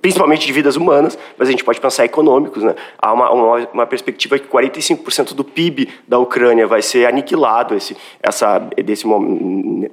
principalmente 0.00 0.46
de 0.46 0.52
vidas 0.52 0.76
humanas, 0.76 1.18
mas 1.36 1.48
a 1.48 1.50
gente 1.50 1.64
pode 1.64 1.80
pensar 1.80 2.04
econômicos. 2.04 2.62
Né? 2.62 2.74
Há 2.98 3.12
uma, 3.12 3.30
uma, 3.32 3.68
uma 3.72 3.86
perspectiva 3.86 4.38
que 4.38 4.46
45% 4.46 5.34
do 5.34 5.42
PIB 5.42 5.88
da 6.06 6.18
Ucrânia 6.18 6.66
vai 6.66 6.80
ser 6.80 7.06
aniquilado 7.06 7.74
esse, 7.74 7.96
essa, 8.22 8.58
desse, 8.58 9.04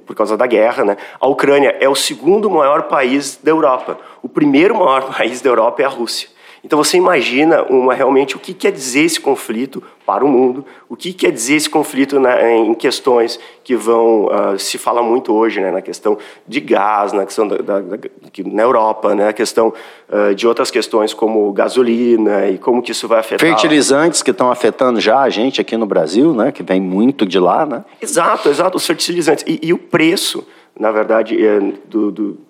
por 0.06 0.14
causa 0.14 0.36
da 0.36 0.46
guerra. 0.46 0.84
Né? 0.84 0.96
A 1.20 1.26
Ucrânia 1.26 1.76
é 1.80 1.88
o 1.88 1.94
segundo 1.96 2.48
maior 2.48 2.84
país 2.84 3.40
da 3.42 3.50
Europa. 3.50 3.98
O 4.22 4.28
primeiro 4.28 4.76
maior 4.76 5.10
país 5.12 5.40
da 5.40 5.50
Europa 5.50 5.82
é 5.82 5.84
a 5.84 5.88
Rússia. 5.88 6.35
Então 6.66 6.82
você 6.82 6.96
imagina 6.96 7.62
uma, 7.62 7.94
realmente 7.94 8.34
o 8.34 8.40
que 8.40 8.52
quer 8.52 8.72
dizer 8.72 9.02
esse 9.02 9.20
conflito 9.20 9.80
para 10.04 10.24
o 10.24 10.28
mundo, 10.28 10.66
o 10.88 10.96
que 10.96 11.12
quer 11.12 11.30
dizer 11.30 11.54
esse 11.54 11.70
conflito 11.70 12.18
na, 12.18 12.42
em 12.50 12.74
questões 12.74 13.38
que 13.62 13.76
vão 13.76 14.24
uh, 14.24 14.58
se 14.58 14.76
fala 14.76 15.00
muito 15.00 15.32
hoje, 15.32 15.60
né, 15.60 15.70
na 15.70 15.80
questão 15.80 16.18
de 16.46 16.58
gás, 16.58 17.12
na 17.12 17.24
questão 17.24 17.46
da, 17.46 17.58
da, 17.58 17.80
da 17.80 17.98
na 18.46 18.62
Europa, 18.64 19.14
né, 19.14 19.28
a 19.28 19.32
questão 19.32 19.72
uh, 20.08 20.34
de 20.34 20.44
outras 20.48 20.68
questões 20.68 21.14
como 21.14 21.52
gasolina 21.52 22.48
e 22.48 22.58
como 22.58 22.82
que 22.82 22.90
isso 22.90 23.06
vai 23.06 23.20
afetar. 23.20 23.46
Fertilizantes 23.46 24.20
que 24.20 24.32
estão 24.32 24.50
afetando 24.50 25.00
já 25.00 25.20
a 25.20 25.30
gente 25.30 25.60
aqui 25.60 25.76
no 25.76 25.86
Brasil, 25.86 26.34
né, 26.34 26.50
que 26.50 26.64
vem 26.64 26.80
muito 26.80 27.24
de 27.24 27.38
lá, 27.38 27.64
né? 27.64 27.84
Exato, 28.02 28.48
exato, 28.48 28.76
os 28.76 28.84
fertilizantes 28.84 29.44
e, 29.46 29.60
e 29.62 29.72
o 29.72 29.78
preço, 29.78 30.44
na 30.76 30.90
verdade, 30.90 31.46
é, 31.46 31.60
do, 31.88 32.10
do 32.10 32.45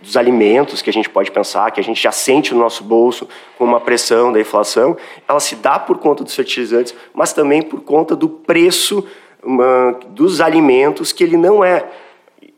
dos 0.00 0.16
alimentos 0.16 0.82
que 0.82 0.90
a 0.90 0.92
gente 0.92 1.08
pode 1.08 1.30
pensar, 1.30 1.70
que 1.70 1.80
a 1.80 1.84
gente 1.84 2.02
já 2.02 2.12
sente 2.12 2.52
no 2.52 2.60
nosso 2.60 2.84
bolso 2.84 3.28
com 3.56 3.64
uma 3.64 3.80
pressão 3.80 4.32
da 4.32 4.40
inflação, 4.40 4.96
ela 5.26 5.40
se 5.40 5.56
dá 5.56 5.78
por 5.78 5.98
conta 5.98 6.22
dos 6.22 6.34
fertilizantes, 6.34 6.94
mas 7.14 7.32
também 7.32 7.62
por 7.62 7.80
conta 7.80 8.14
do 8.14 8.28
preço 8.28 9.06
uma, 9.42 9.98
dos 10.08 10.40
alimentos, 10.40 11.12
que 11.12 11.24
ele 11.24 11.36
não 11.36 11.64
é 11.64 11.84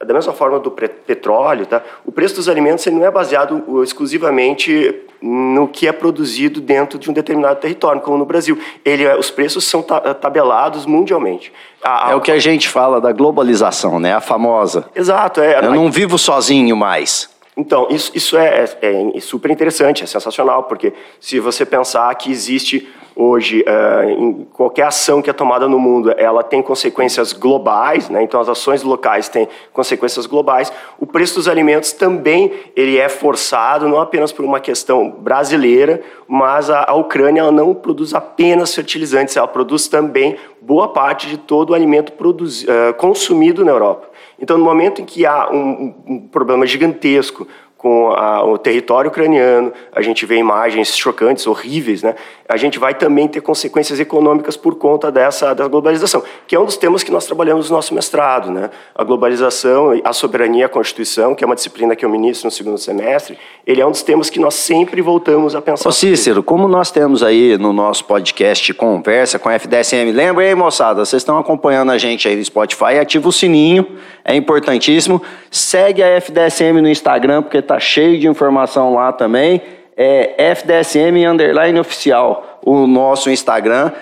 da 0.04 0.14
mesma 0.14 0.32
forma 0.32 0.60
do 0.60 0.70
petróleo, 0.70 1.66
tá? 1.66 1.82
O 2.06 2.12
preço 2.12 2.36
dos 2.36 2.48
alimentos 2.48 2.86
ele 2.86 2.96
não 2.96 3.06
é 3.06 3.10
baseado 3.10 3.82
exclusivamente 3.82 4.94
no 5.20 5.66
que 5.66 5.88
é 5.88 5.92
produzido 5.92 6.60
dentro 6.60 6.98
de 6.98 7.10
um 7.10 7.12
determinado 7.12 7.58
território, 7.60 8.00
como 8.00 8.16
no 8.16 8.24
Brasil. 8.24 8.58
Ele, 8.84 9.04
é, 9.04 9.16
os 9.16 9.30
preços 9.30 9.64
são 9.64 9.82
tabelados 9.82 10.86
mundialmente. 10.86 11.52
A, 11.82 12.08
a... 12.08 12.12
É 12.12 12.14
o 12.14 12.20
que 12.20 12.30
a 12.30 12.38
gente 12.38 12.68
fala 12.68 13.00
da 13.00 13.10
globalização, 13.12 13.98
né? 13.98 14.14
A 14.14 14.20
famosa. 14.20 14.88
Exato. 14.94 15.40
É, 15.40 15.58
Eu 15.58 15.74
não 15.74 15.90
vivo 15.90 16.16
sozinho 16.16 16.76
mais. 16.76 17.28
Então, 17.56 17.88
isso, 17.90 18.12
isso 18.14 18.36
é, 18.36 18.66
é, 18.80 19.16
é, 19.16 19.20
super 19.20 19.50
interessante, 19.50 20.04
é 20.04 20.06
sensacional, 20.06 20.62
porque 20.62 20.92
se 21.18 21.40
você 21.40 21.66
pensar 21.66 22.14
que 22.14 22.30
existe 22.30 22.88
hoje, 23.20 23.64
uh, 23.66 24.08
em 24.08 24.44
qualquer 24.52 24.84
ação 24.84 25.20
que 25.20 25.28
é 25.28 25.32
tomada 25.32 25.66
no 25.68 25.76
mundo, 25.80 26.14
ela 26.16 26.44
tem 26.44 26.62
consequências 26.62 27.32
globais, 27.32 28.08
né? 28.08 28.22
então 28.22 28.40
as 28.40 28.48
ações 28.48 28.84
locais 28.84 29.28
têm 29.28 29.48
consequências 29.72 30.24
globais, 30.24 30.72
o 31.00 31.06
preço 31.06 31.34
dos 31.34 31.48
alimentos 31.48 31.92
também 31.92 32.52
ele 32.76 32.96
é 32.96 33.08
forçado, 33.08 33.88
não 33.88 34.00
apenas 34.00 34.30
por 34.30 34.44
uma 34.44 34.60
questão 34.60 35.10
brasileira, 35.10 36.00
mas 36.28 36.70
a, 36.70 36.84
a 36.88 36.94
Ucrânia 36.94 37.40
ela 37.40 37.50
não 37.50 37.74
produz 37.74 38.14
apenas 38.14 38.72
fertilizantes, 38.72 39.36
ela 39.36 39.48
produz 39.48 39.88
também 39.88 40.36
boa 40.60 40.86
parte 40.86 41.26
de 41.26 41.38
todo 41.38 41.70
o 41.70 41.74
alimento 41.74 42.12
produzi, 42.12 42.66
uh, 42.66 42.94
consumido 42.94 43.64
na 43.64 43.72
Europa. 43.72 44.08
Então, 44.40 44.56
no 44.56 44.64
momento 44.64 45.02
em 45.02 45.04
que 45.04 45.26
há 45.26 45.50
um, 45.50 45.92
um 46.06 46.20
problema 46.20 46.64
gigantesco 46.64 47.48
com 47.78 48.10
a, 48.10 48.44
o 48.44 48.58
território 48.58 49.08
ucraniano, 49.08 49.72
a 49.94 50.02
gente 50.02 50.26
vê 50.26 50.36
imagens 50.36 50.96
chocantes, 50.96 51.46
horríveis, 51.46 52.02
né? 52.02 52.16
A 52.48 52.56
gente 52.56 52.76
vai 52.76 52.92
também 52.92 53.28
ter 53.28 53.40
consequências 53.40 54.00
econômicas 54.00 54.56
por 54.56 54.74
conta 54.74 55.12
dessa 55.12 55.54
da 55.54 55.68
globalização, 55.68 56.24
que 56.46 56.56
é 56.56 56.60
um 56.60 56.64
dos 56.64 56.76
temas 56.76 57.04
que 57.04 57.12
nós 57.12 57.24
trabalhamos 57.24 57.70
no 57.70 57.76
nosso 57.76 57.94
mestrado, 57.94 58.50
né? 58.50 58.68
A 58.92 59.04
globalização, 59.04 59.92
a 60.02 60.12
soberania, 60.12 60.66
a 60.66 60.68
constituição, 60.68 61.36
que 61.36 61.44
é 61.44 61.46
uma 61.46 61.54
disciplina 61.54 61.94
que 61.94 62.04
eu 62.04 62.10
ministro 62.10 62.48
no 62.48 62.50
segundo 62.50 62.78
semestre, 62.78 63.38
ele 63.64 63.80
é 63.80 63.86
um 63.86 63.92
dos 63.92 64.02
temas 64.02 64.28
que 64.28 64.40
nós 64.40 64.54
sempre 64.54 65.00
voltamos 65.00 65.54
a 65.54 65.62
pensar. 65.62 65.88
Ô 65.88 65.92
Cícero, 65.92 66.42
como 66.42 66.66
nós 66.66 66.90
temos 66.90 67.22
aí 67.22 67.56
no 67.56 67.72
nosso 67.72 68.04
podcast 68.06 68.74
conversa 68.74 69.38
com 69.38 69.48
a 69.48 69.54
FDSM, 69.54 70.10
lembra 70.10 70.42
aí, 70.42 70.54
moçada, 70.54 71.04
vocês 71.04 71.20
estão 71.20 71.38
acompanhando 71.38 71.92
a 71.92 71.98
gente 71.98 72.26
aí 72.26 72.34
no 72.34 72.44
Spotify, 72.44 72.98
ativa 73.00 73.28
o 73.28 73.32
sininho, 73.32 73.86
é 74.24 74.34
importantíssimo. 74.34 75.22
Segue 75.50 76.02
a 76.02 76.08
FDSM 76.20 76.80
no 76.82 76.88
Instagram, 76.88 77.42
porque 77.42 77.62
tá 77.74 77.80
cheio 77.80 78.18
de 78.18 78.26
informação 78.26 78.94
lá 78.94 79.12
também. 79.12 79.60
É 79.96 80.50
FDSM 80.52 81.26
underline 81.26 81.78
oficial, 81.78 82.60
o 82.64 82.86
nosso 82.86 83.30
Instagram. 83.30 83.92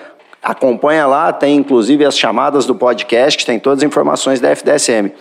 Acompanha 0.41 1.05
lá, 1.07 1.33
tem 1.33 1.57
inclusive 1.57 2.05
as 2.05 2.17
chamadas 2.17 2.65
do 2.65 2.75
podcast, 2.75 3.37
que 3.37 3.45
tem 3.45 3.59
todas 3.59 3.79
as 3.79 3.83
informações 3.83 4.39
da 4.39 4.49
FDSM. 4.49 5.11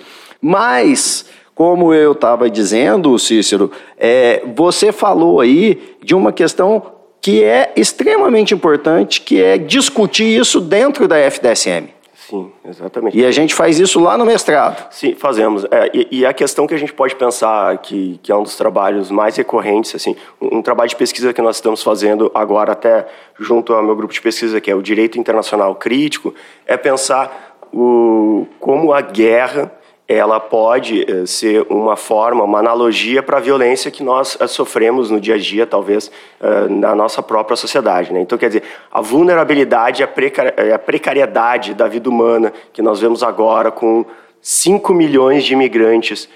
Mas, 0.40 1.26
como 1.54 1.92
eu 1.94 2.12
estava 2.12 2.48
dizendo, 2.48 3.18
Cícero, 3.18 3.72
é, 3.98 4.42
você 4.54 4.92
falou 4.92 5.40
aí 5.40 5.96
de 6.02 6.14
uma 6.14 6.32
questão 6.32 6.82
que 7.20 7.42
é 7.42 7.72
extremamente 7.74 8.54
importante, 8.54 9.20
que 9.20 9.42
é 9.42 9.58
discutir 9.58 10.38
isso 10.38 10.60
dentro 10.60 11.08
da 11.08 11.18
FDSM. 11.18 11.95
Sim, 12.28 12.50
exatamente. 12.64 13.16
E 13.16 13.24
a 13.24 13.30
gente 13.30 13.54
faz 13.54 13.78
isso 13.78 14.00
lá 14.00 14.18
no 14.18 14.26
mestrado. 14.26 14.90
Sim, 14.90 15.14
fazemos. 15.14 15.64
É, 15.70 15.88
e, 15.94 16.08
e, 16.10 16.26
a 16.26 16.34
questão 16.34 16.66
que 16.66 16.74
a 16.74 16.76
gente 16.76 16.92
pode 16.92 17.14
pensar, 17.14 17.78
que, 17.78 18.18
que 18.20 18.32
é 18.32 18.36
um 18.36 18.42
dos 18.42 18.56
trabalhos 18.56 19.12
mais 19.12 19.36
recorrentes, 19.36 19.94
assim, 19.94 20.16
um, 20.40 20.58
um, 20.58 20.62
trabalho 20.62 20.88
de 20.88 20.96
pesquisa 20.96 21.32
que 21.32 21.40
nós 21.40 21.56
estamos 21.56 21.84
fazendo 21.84 22.28
agora, 22.34 22.72
até 22.72 23.06
junto 23.38 23.72
ao 23.72 23.80
meu 23.80 23.94
grupo 23.94 24.12
de 24.12 24.20
pesquisa, 24.20 24.60
que 24.60 24.68
é 24.68 24.74
o 24.74 24.82
Direito 24.82 25.16
Internacional 25.20 25.76
Crítico, 25.76 26.34
é 26.66 26.76
pensar 26.76 27.56
o, 27.72 28.44
como 28.58 28.92
a 28.92 29.00
guerra 29.00 29.70
ela 30.08 30.38
pode 30.38 31.02
eh, 31.02 31.26
ser 31.26 31.66
uma 31.68 31.96
forma, 31.96 32.44
uma 32.44 32.60
analogia 32.60 33.22
para 33.22 33.38
a 33.38 33.40
violência 33.40 33.90
que 33.90 34.04
nós 34.04 34.36
eh, 34.40 34.46
sofremos 34.46 35.10
no 35.10 35.20
dia 35.20 35.34
a 35.34 35.38
dia, 35.38 35.66
talvez, 35.66 36.10
eh, 36.40 36.68
na 36.68 36.94
nossa 36.94 37.20
própria 37.22 37.56
sociedade. 37.56 38.12
Né? 38.12 38.20
Então, 38.20 38.38
quer 38.38 38.46
dizer, 38.48 38.62
a 38.90 39.00
vulnerabilidade, 39.00 40.04
a 40.04 40.78
precariedade 40.78 41.74
da 41.74 41.88
vida 41.88 42.08
humana 42.08 42.52
que 42.72 42.80
nós 42.80 43.00
vemos 43.00 43.24
agora 43.24 43.72
com 43.72 44.04
5 44.40 44.94
milhões 44.94 45.44
de 45.44 45.54
imigrantes 45.54 46.28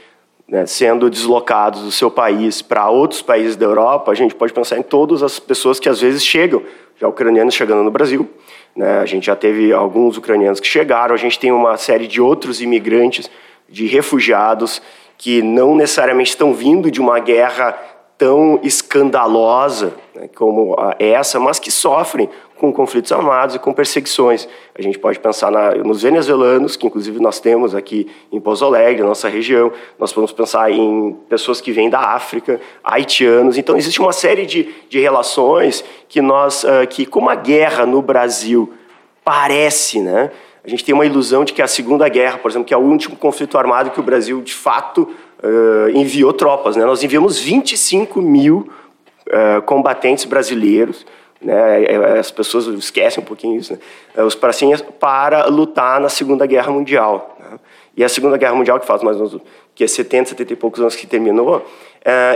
né, 0.48 0.66
sendo 0.66 1.08
deslocados 1.08 1.82
do 1.82 1.92
seu 1.92 2.10
país 2.10 2.60
para 2.60 2.90
outros 2.90 3.22
países 3.22 3.54
da 3.54 3.66
Europa, 3.66 4.10
a 4.10 4.14
gente 4.16 4.34
pode 4.34 4.52
pensar 4.52 4.78
em 4.78 4.82
todas 4.82 5.22
as 5.22 5.38
pessoas 5.38 5.78
que 5.78 5.88
às 5.88 6.00
vezes 6.00 6.26
chegam, 6.26 6.60
já 7.00 7.06
ucranianos 7.06 7.54
chegando 7.54 7.84
no 7.84 7.90
Brasil, 7.90 8.28
né, 8.74 8.98
a 8.98 9.06
gente 9.06 9.26
já 9.26 9.36
teve 9.36 9.72
alguns 9.72 10.16
ucranianos 10.16 10.58
que 10.58 10.66
chegaram, 10.66 11.14
a 11.14 11.18
gente 11.18 11.38
tem 11.38 11.52
uma 11.52 11.76
série 11.76 12.08
de 12.08 12.20
outros 12.20 12.60
imigrantes 12.60 13.30
de 13.70 13.86
refugiados 13.86 14.82
que 15.16 15.42
não 15.42 15.74
necessariamente 15.74 16.30
estão 16.30 16.52
vindo 16.52 16.90
de 16.90 17.00
uma 17.00 17.18
guerra 17.18 17.78
tão 18.20 18.60
escandalosa 18.62 19.94
né, 20.14 20.28
como 20.34 20.76
essa, 20.98 21.40
mas 21.40 21.58
que 21.58 21.70
sofrem 21.70 22.28
com 22.60 22.70
conflitos 22.70 23.10
armados 23.10 23.54
e 23.54 23.58
com 23.58 23.72
perseguições. 23.72 24.46
A 24.78 24.82
gente 24.82 24.98
pode 24.98 25.18
pensar 25.18 25.50
na, 25.50 25.74
nos 25.76 26.02
venezuelanos, 26.02 26.76
que 26.76 26.86
inclusive 26.86 27.18
nós 27.18 27.40
temos 27.40 27.74
aqui 27.74 28.06
em 28.30 28.38
Pouso 28.38 28.66
Alegre, 28.66 29.02
nossa 29.02 29.26
região. 29.26 29.72
Nós 29.98 30.12
podemos 30.12 30.32
pensar 30.32 30.70
em 30.70 31.16
pessoas 31.30 31.62
que 31.62 31.72
vêm 31.72 31.88
da 31.88 32.00
África, 32.00 32.60
haitianos. 32.84 33.56
Então, 33.56 33.74
existe 33.78 34.00
uma 34.00 34.12
série 34.12 34.44
de, 34.44 34.68
de 34.90 35.00
relações 35.00 35.82
que 36.06 36.20
nós, 36.20 36.62
uh, 36.64 36.86
que 36.88 37.06
como 37.06 37.30
a 37.30 37.34
guerra 37.34 37.86
no 37.86 38.02
Brasil 38.02 38.70
parece, 39.24 40.00
né, 40.00 40.30
a 40.64 40.68
gente 40.68 40.84
tem 40.84 40.94
uma 40.94 41.06
ilusão 41.06 41.44
de 41.44 41.52
que 41.52 41.62
a 41.62 41.66
Segunda 41.66 42.08
Guerra, 42.08 42.38
por 42.38 42.50
exemplo, 42.50 42.66
que 42.66 42.74
é 42.74 42.76
o 42.76 42.80
último 42.80 43.16
conflito 43.16 43.56
armado 43.56 43.90
que 43.90 44.00
o 44.00 44.02
Brasil, 44.02 44.42
de 44.42 44.52
fato, 44.52 45.08
uh, 45.42 45.88
enviou 45.94 46.32
tropas. 46.32 46.76
Né? 46.76 46.84
Nós 46.84 47.02
enviamos 47.02 47.38
25 47.38 48.20
mil 48.20 48.70
uh, 49.28 49.62
combatentes 49.62 50.26
brasileiros, 50.26 51.06
né? 51.40 51.84
É, 51.84 52.18
as 52.18 52.30
pessoas 52.30 52.66
esquecem 52.66 53.22
um 53.22 53.26
pouquinho 53.26 53.58
isso, 53.58 53.72
né? 53.72 54.22
os 54.22 54.34
pracinhas, 54.34 54.82
para 54.82 55.46
lutar 55.46 55.98
na 55.98 56.10
Segunda 56.10 56.44
Guerra 56.44 56.70
Mundial. 56.70 57.34
Né? 57.40 57.58
E 57.96 58.04
a 58.04 58.10
Segunda 58.10 58.36
Guerra 58.36 58.54
Mundial, 58.54 58.78
que 58.78 58.86
faz 58.86 59.02
mais 59.02 59.16
ou 59.18 59.26
menos 59.26 59.42
que 59.74 59.84
é 59.84 59.86
70, 59.86 60.30
70 60.30 60.52
e 60.52 60.56
poucos 60.56 60.80
anos 60.80 60.94
que 60.94 61.06
terminou, 61.06 61.64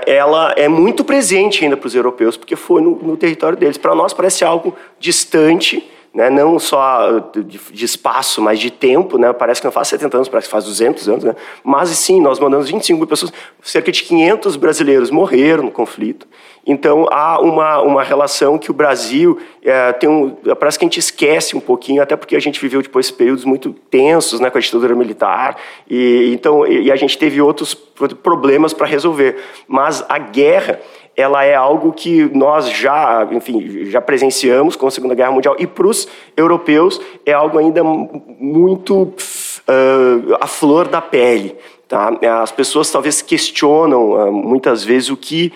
ela 0.06 0.54
é 0.56 0.66
muito 0.66 1.04
presente 1.04 1.62
ainda 1.62 1.76
para 1.76 1.86
os 1.86 1.94
europeus, 1.94 2.38
porque 2.38 2.56
foi 2.56 2.80
no, 2.80 2.92
no 3.02 3.18
território 3.18 3.58
deles. 3.58 3.76
Para 3.76 3.94
nós 3.94 4.14
parece 4.14 4.44
algo 4.44 4.74
distante, 4.98 5.86
né, 6.14 6.30
não 6.30 6.58
só 6.60 7.18
de, 7.34 7.58
de, 7.58 7.84
espaço, 7.84 8.40
mas 8.40 8.60
de 8.60 8.70
tempo, 8.70 9.18
né, 9.18 9.32
parece 9.32 9.60
que 9.60 9.66
não 9.66 9.72
faz 9.72 9.88
70 9.88 10.16
anos, 10.16 10.28
parece 10.28 10.46
que 10.46 10.52
faz 10.52 10.64
200 10.64 11.08
anos, 11.08 11.24
né, 11.24 11.34
mas 11.64 11.88
sim, 11.90 12.20
nós 12.20 12.38
mandamos 12.38 12.68
25 12.68 12.98
mil 12.98 13.06
pessoas, 13.06 13.32
cerca 13.60 13.90
de 13.90 14.04
500 14.04 14.54
brasileiros 14.54 15.10
morreram 15.10 15.64
no 15.64 15.72
conflito, 15.72 16.26
então 16.64 17.06
há 17.10 17.40
uma, 17.40 17.82
uma 17.82 18.02
relação 18.04 18.56
que 18.56 18.70
o 18.70 18.74
Brasil 18.74 19.38
é, 19.62 19.92
tem 19.92 20.08
um, 20.08 20.30
parece 20.58 20.78
que 20.78 20.84
a 20.84 20.86
gente 20.86 21.00
esquece 21.00 21.56
um 21.56 21.60
pouquinho, 21.60 22.00
até 22.00 22.14
porque 22.14 22.36
a 22.36 22.40
gente 22.40 22.60
viveu 22.60 22.80
depois 22.80 23.10
períodos 23.10 23.44
muito 23.44 23.72
tensos 23.90 24.38
né, 24.38 24.48
com 24.50 24.58
a 24.58 24.60
ditadura 24.60 24.94
militar, 24.94 25.56
e, 25.90 26.30
então, 26.32 26.64
e, 26.64 26.84
e 26.84 26.92
a 26.92 26.96
gente 26.96 27.18
teve 27.18 27.40
outros 27.40 27.74
problemas 27.74 28.72
para 28.72 28.86
resolver, 28.86 29.36
mas 29.66 30.04
a 30.08 30.18
guerra 30.18 30.80
ela 31.16 31.44
é 31.44 31.54
algo 31.54 31.92
que 31.92 32.24
nós 32.36 32.68
já, 32.70 33.26
enfim, 33.30 33.86
já 33.86 34.00
presenciamos 34.00 34.76
com 34.76 34.86
a 34.86 34.90
Segunda 34.90 35.14
Guerra 35.14 35.32
Mundial 35.32 35.56
e 35.58 35.66
para 35.66 35.86
os 35.86 36.08
europeus 36.36 37.00
é 37.24 37.32
algo 37.32 37.58
ainda 37.58 37.82
muito 37.84 39.02
uh, 39.02 40.36
a 40.40 40.46
flor 40.46 40.88
da 40.88 41.00
pele. 41.00 41.56
Tá? 41.86 42.12
As 42.42 42.50
pessoas 42.50 42.90
talvez 42.90 43.22
questionam 43.22 44.12
uh, 44.12 44.32
muitas 44.32 44.82
vezes 44.82 45.10
o 45.10 45.16
que 45.16 45.52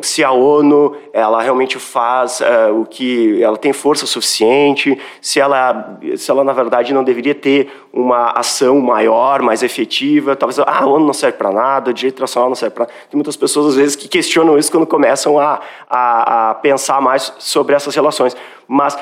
se 0.00 0.24
a 0.24 0.30
ONU 0.32 0.96
ela 1.12 1.42
realmente 1.42 1.78
faz 1.78 2.40
uh, 2.40 2.80
o 2.80 2.86
que 2.86 3.42
ela 3.42 3.58
tem 3.58 3.74
força 3.74 4.06
suficiente, 4.06 4.98
se 5.20 5.38
ela, 5.38 5.98
se 6.16 6.30
ela 6.30 6.42
na 6.42 6.54
verdade 6.54 6.94
não 6.94 7.04
deveria 7.04 7.34
ter 7.34 7.70
uma 7.92 8.30
ação 8.30 8.80
maior, 8.80 9.42
mais 9.42 9.62
efetiva, 9.62 10.34
talvez 10.34 10.58
ah, 10.60 10.64
a 10.82 10.86
ONU 10.86 11.06
não 11.06 11.12
serve 11.12 11.36
para 11.36 11.52
nada, 11.52 11.90
o 11.90 11.94
direito 11.94 12.14
internacional 12.14 12.48
não 12.48 12.56
serve 12.56 12.74
para 12.74 12.84
nada. 12.84 12.94
Tem 13.10 13.18
muitas 13.18 13.36
pessoas 13.36 13.66
às 13.68 13.74
vezes 13.74 13.96
que 13.96 14.08
questionam 14.08 14.56
isso 14.56 14.72
quando 14.72 14.86
começam 14.86 15.38
a, 15.38 15.60
a, 15.90 16.50
a 16.50 16.54
pensar 16.54 17.02
mais 17.02 17.34
sobre 17.38 17.74
essas 17.74 17.94
relações. 17.94 18.34
Mas 18.66 18.96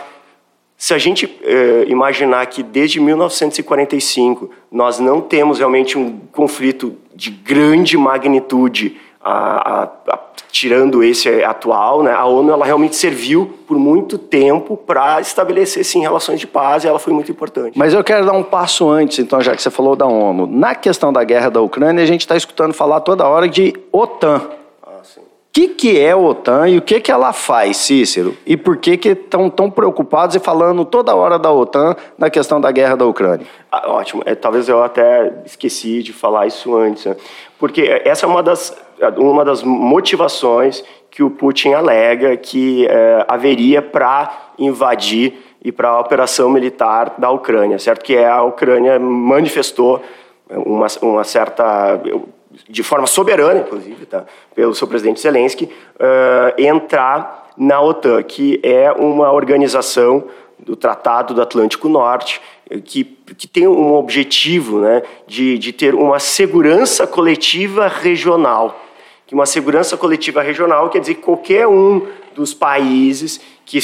se 0.77 0.93
a 0.93 0.99
gente 0.99 1.27
uh, 1.27 1.89
imaginar 1.89 2.45
que 2.47 2.65
desde 2.65 2.99
1945 2.99 4.51
nós 4.73 4.99
não 4.99 5.21
temos 5.21 5.59
realmente 5.59 5.97
um 5.97 6.19
conflito 6.33 6.97
de 7.15 7.31
grande 7.31 7.97
magnitude 7.97 9.01
a, 9.25 9.33
a, 9.33 9.83
a, 9.85 10.19
tirando 10.55 11.03
esse 11.03 11.43
atual, 11.43 12.05
né, 12.05 12.13
a 12.13 12.25
ONU 12.25 12.53
ela 12.53 12.65
realmente 12.65 12.95
serviu 12.95 13.53
por 13.67 13.77
muito 13.77 14.17
tempo 14.17 14.77
para 14.77 15.21
estabelecer 15.21 15.85
sim 15.85 16.01
relações 16.01 16.39
de 16.39 16.47
paz 16.47 16.85
e 16.85 16.87
ela 16.87 17.01
foi 17.01 17.13
muito 17.13 17.29
importante. 17.29 17.77
Mas 17.77 17.93
eu 17.93 18.05
quero 18.05 18.25
dar 18.25 18.35
um 18.35 18.43
passo 18.45 18.89
antes, 18.89 19.19
então, 19.19 19.41
já 19.41 19.57
que 19.57 19.61
você 19.61 19.69
falou 19.69 19.97
da 19.97 20.07
ONU. 20.07 20.47
Na 20.47 20.73
questão 20.77 21.13
da 21.13 21.25
guerra 21.25 21.51
da 21.51 21.61
Ucrânia, 21.61 22.05
a 22.05 22.07
gente 22.07 22.21
está 22.21 22.37
escutando 22.37 22.73
falar 22.73 23.01
toda 23.01 23.27
hora 23.27 23.49
de 23.49 23.75
OTAN. 23.91 24.43
Ah, 24.81 25.01
sim. 25.03 25.23
O 25.23 25.25
que, 25.53 25.69
que 25.71 25.99
é 25.99 26.13
a 26.13 26.17
OTAN 26.17 26.69
e 26.69 26.79
o 26.79 26.83
que, 26.83 27.01
que 27.01 27.11
ela 27.11 27.33
faz, 27.33 27.79
Cícero? 27.79 28.37
E 28.47 28.57
por 28.57 28.77
que 28.77 28.93
estão 29.09 29.51
tão 29.51 29.69
preocupados 29.69 30.37
e 30.37 30.39
falando 30.39 30.85
toda 30.85 31.17
hora 31.17 31.37
da 31.37 31.51
OTAN 31.51 31.97
na 32.17 32.31
questão 32.31 32.61
da 32.61 32.71
guerra 32.71 32.95
da 32.95 33.05
Ucrânia? 33.05 33.45
Ah, 33.73 33.91
ótimo. 33.91 34.23
É, 34.25 34.37
talvez 34.37 34.69
eu 34.69 34.85
até 34.85 35.33
esqueci 35.45 36.01
de 36.01 36.13
falar 36.13 36.47
isso 36.47 36.77
antes. 36.77 37.07
Né? 37.07 37.17
Porque 37.59 38.03
essa 38.05 38.25
é 38.25 38.29
uma 38.29 38.41
das 38.41 38.84
uma 39.17 39.45
das 39.45 39.63
motivações 39.63 40.85
que 41.11 41.23
o 41.23 41.31
Putin 41.31 41.73
alega 41.73 42.37
que 42.37 42.87
é, 42.87 43.25
haveria 43.29 43.81
para 43.81 44.51
invadir 44.59 45.35
e 45.63 45.73
para 45.73 45.89
a 45.89 46.01
operação 46.01 46.51
militar 46.51 47.15
da 47.19 47.31
Ucrânia, 47.31 47.79
certo? 47.79 48.05
Que 48.05 48.17
é 48.17 48.29
a 48.29 48.43
Ucrânia 48.43 48.99
manifestou 48.99 50.03
uma, 50.51 50.87
uma 51.01 51.25
certa 51.25 52.01
de 52.69 52.83
forma 52.83 53.07
soberana, 53.07 53.61
inclusive, 53.61 54.07
tá? 54.07 54.25
pelo 54.55 54.75
seu 54.75 54.87
presidente 54.87 55.21
Zelensky, 55.21 55.65
uh, 55.65 56.61
entrar 56.61 57.53
na 57.57 57.81
OTAN, 57.81 58.23
que 58.23 58.61
é 58.63 58.93
uma 58.93 59.33
organização 59.33 60.25
do 60.59 60.77
Tratado 60.77 61.35
do 61.35 61.43
Atlântico 61.43 61.89
Norte, 61.89 62.41
que, 62.85 63.05
que 63.37 63.47
tem 63.47 63.67
um 63.67 63.95
objetivo 63.95 64.81
né, 64.81 65.03
de, 65.27 65.59
de 65.59 65.73
ter 65.73 65.95
uma 65.95 66.19
segurança 66.19 67.07
coletiva 67.07 67.89
regional 67.89 68.81
que 69.27 69.35
uma 69.35 69.47
segurança 69.47 69.97
coletiva 69.97 70.43
regional 70.43 70.91
quer 70.91 71.01
dizer 71.01 71.15
que 71.15 71.23
qualquer 71.23 71.67
um 71.67 72.07
dos 72.35 72.53
países 72.53 73.41
que 73.65 73.79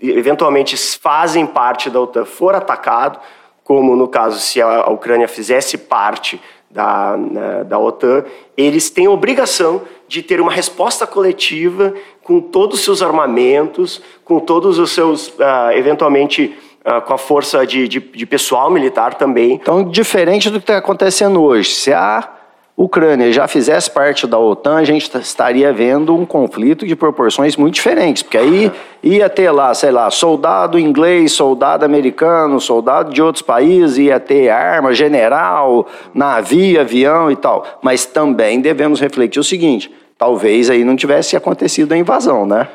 eventualmente 0.00 0.76
fazem 0.76 1.46
parte 1.46 1.90
da 1.90 2.00
OTAN 2.00 2.24
for 2.24 2.54
atacado, 2.54 3.18
como 3.64 3.94
no 3.94 4.08
caso 4.08 4.38
se 4.40 4.60
a 4.60 4.88
Ucrânia 4.88 5.28
fizesse 5.28 5.76
parte 5.76 6.40
da, 6.70 7.16
né, 7.16 7.64
da 7.64 7.78
OTAN, 7.78 8.24
eles 8.56 8.90
têm 8.90 9.06
a 9.06 9.10
obrigação 9.10 9.82
de 10.06 10.22
ter 10.22 10.40
uma 10.40 10.52
resposta 10.52 11.06
coletiva 11.06 11.94
com 12.22 12.40
todos 12.40 12.78
os 12.78 12.84
seus 12.84 13.02
armamentos, 13.02 14.02
com 14.24 14.38
todos 14.38 14.78
os 14.78 14.90
seus, 14.92 15.28
uh, 15.28 15.72
eventualmente, 15.74 16.56
uh, 16.84 17.00
com 17.02 17.14
a 17.14 17.18
força 17.18 17.66
de, 17.66 17.88
de, 17.88 18.00
de 18.00 18.26
pessoal 18.26 18.70
militar 18.70 19.14
também. 19.14 19.52
Então, 19.52 19.84
diferente 19.84 20.50
do 20.50 20.58
que 20.58 20.64
está 20.64 20.78
acontecendo 20.78 21.42
hoje, 21.42 21.70
se 21.70 21.92
a 21.92 22.37
Ucrânia 22.78 23.32
já 23.32 23.48
fizesse 23.48 23.90
parte 23.90 24.24
da 24.24 24.38
OTAN, 24.38 24.76
a 24.76 24.84
gente 24.84 25.12
estaria 25.18 25.72
vendo 25.72 26.14
um 26.14 26.24
conflito 26.24 26.86
de 26.86 26.94
proporções 26.94 27.56
muito 27.56 27.74
diferentes, 27.74 28.22
porque 28.22 28.38
aí 28.38 28.70
ia 29.02 29.28
ter 29.28 29.50
lá, 29.50 29.74
sei 29.74 29.90
lá, 29.90 30.08
soldado 30.12 30.78
inglês, 30.78 31.32
soldado 31.32 31.84
americano, 31.84 32.60
soldado 32.60 33.12
de 33.12 33.20
outros 33.20 33.42
países, 33.42 33.98
ia 33.98 34.20
ter 34.20 34.50
arma, 34.50 34.94
general, 34.94 35.88
navio, 36.14 36.80
avião 36.80 37.32
e 37.32 37.34
tal. 37.34 37.66
Mas 37.82 38.06
também 38.06 38.60
devemos 38.60 39.00
refletir 39.00 39.40
o 39.40 39.44
seguinte: 39.44 39.92
talvez 40.16 40.70
aí 40.70 40.84
não 40.84 40.94
tivesse 40.94 41.36
acontecido 41.36 41.90
a 41.90 41.96
invasão, 41.96 42.46
né? 42.46 42.68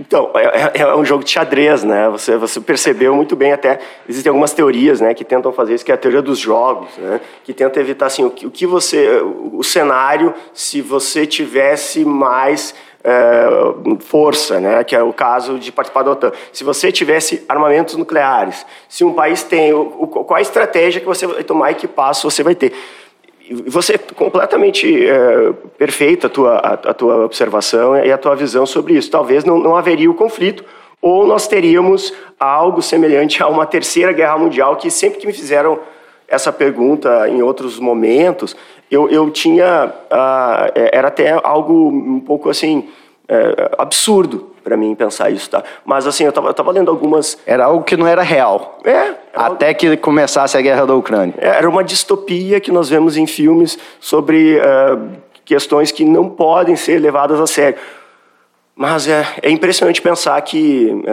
Então, 0.00 0.30
é, 0.34 0.78
é, 0.78 0.80
é, 0.80 0.94
um 0.94 1.04
jogo 1.04 1.22
de 1.22 1.30
xadrez, 1.30 1.84
né? 1.84 2.08
Você, 2.08 2.34
você 2.38 2.58
percebeu 2.58 3.14
muito 3.14 3.36
bem 3.36 3.52
até. 3.52 3.78
Existem 4.08 4.30
algumas 4.30 4.54
teorias, 4.54 4.98
né, 4.98 5.12
que 5.12 5.22
tentam 5.26 5.52
fazer 5.52 5.74
isso, 5.74 5.84
que 5.84 5.92
é 5.92 5.94
a 5.94 5.98
teoria 5.98 6.22
dos 6.22 6.38
jogos, 6.38 6.88
né? 6.96 7.20
Que 7.44 7.52
tenta 7.52 7.78
evitar 7.78 8.06
assim 8.06 8.24
o 8.24 8.30
que, 8.30 8.46
o 8.46 8.50
que 8.50 8.66
você, 8.66 9.20
o 9.22 9.62
cenário, 9.62 10.32
se 10.54 10.80
você 10.80 11.26
tivesse 11.26 12.02
mais 12.02 12.74
é, 13.04 13.46
força, 14.00 14.58
né? 14.58 14.82
Que 14.84 14.96
é 14.96 15.02
o 15.02 15.12
caso 15.12 15.58
de 15.58 15.70
participar 15.70 16.02
da 16.02 16.12
OTAN. 16.12 16.32
Se 16.50 16.64
você 16.64 16.90
tivesse 16.90 17.44
armamentos 17.46 17.94
nucleares, 17.94 18.64
se 18.88 19.04
um 19.04 19.12
país 19.12 19.42
tem, 19.42 19.74
o, 19.74 19.82
o, 19.82 20.06
qual 20.06 20.38
a 20.38 20.40
estratégia 20.40 21.02
que 21.02 21.06
você 21.06 21.26
vai 21.26 21.44
tomar 21.44 21.72
e 21.72 21.74
que 21.74 21.86
passo 21.86 22.30
você 22.30 22.42
vai 22.42 22.54
ter? 22.54 22.72
Você 23.66 23.94
é 23.94 23.98
completamente 23.98 25.06
é, 25.06 25.52
perfeita 25.76 26.28
a 26.28 26.30
tua, 26.30 26.56
a, 26.56 26.72
a, 26.72 26.94
tua 26.94 27.24
observação 27.24 27.96
e 27.96 28.12
a 28.12 28.18
tua 28.18 28.36
visão 28.36 28.64
sobre 28.64 28.94
isso. 28.94 29.10
Talvez 29.10 29.44
não, 29.44 29.58
não 29.58 29.76
haveria 29.76 30.10
o 30.10 30.14
conflito, 30.14 30.64
ou 31.02 31.26
nós 31.26 31.48
teríamos 31.48 32.12
algo 32.38 32.80
semelhante 32.80 33.42
a 33.42 33.48
uma 33.48 33.66
terceira 33.66 34.12
guerra 34.12 34.38
mundial, 34.38 34.76
que 34.76 34.90
sempre 34.90 35.18
que 35.18 35.26
me 35.26 35.32
fizeram 35.32 35.80
essa 36.28 36.52
pergunta 36.52 37.28
em 37.28 37.42
outros 37.42 37.78
momentos, 37.80 38.56
eu, 38.90 39.08
eu 39.08 39.30
tinha. 39.30 39.92
Uh, 40.10 40.72
era 40.92 41.08
até 41.08 41.30
algo 41.42 41.88
um 41.88 42.20
pouco 42.20 42.48
assim. 42.48 42.88
É, 43.32 43.70
absurdo 43.78 44.49
para 44.62 44.76
mim 44.76 44.94
pensar 44.94 45.30
isso, 45.30 45.50
tá? 45.50 45.62
Mas 45.84 46.06
assim, 46.06 46.24
eu 46.24 46.32
tava, 46.32 46.48
eu 46.48 46.54
tava 46.54 46.70
lendo 46.70 46.90
algumas. 46.90 47.38
Era 47.46 47.64
algo 47.64 47.84
que 47.84 47.96
não 47.96 48.06
era 48.06 48.22
real. 48.22 48.78
É. 48.84 49.14
Até 49.34 49.68
algo... 49.68 49.78
que 49.78 49.96
começasse 49.96 50.56
a 50.56 50.60
guerra 50.60 50.86
da 50.86 50.94
Ucrânia. 50.94 51.34
É, 51.38 51.48
era 51.48 51.68
uma 51.68 51.84
distopia 51.84 52.60
que 52.60 52.70
nós 52.70 52.88
vemos 52.88 53.16
em 53.16 53.26
filmes 53.26 53.78
sobre 54.00 54.58
uh, 54.58 55.10
questões 55.44 55.90
que 55.90 56.04
não 56.04 56.28
podem 56.28 56.76
ser 56.76 56.98
levadas 56.98 57.40
a 57.40 57.46
sério. 57.46 57.78
Mas 58.80 59.06
é, 59.06 59.26
é 59.42 59.50
impressionante 59.50 60.00
pensar 60.00 60.40
que, 60.40 60.88
é, 61.04 61.12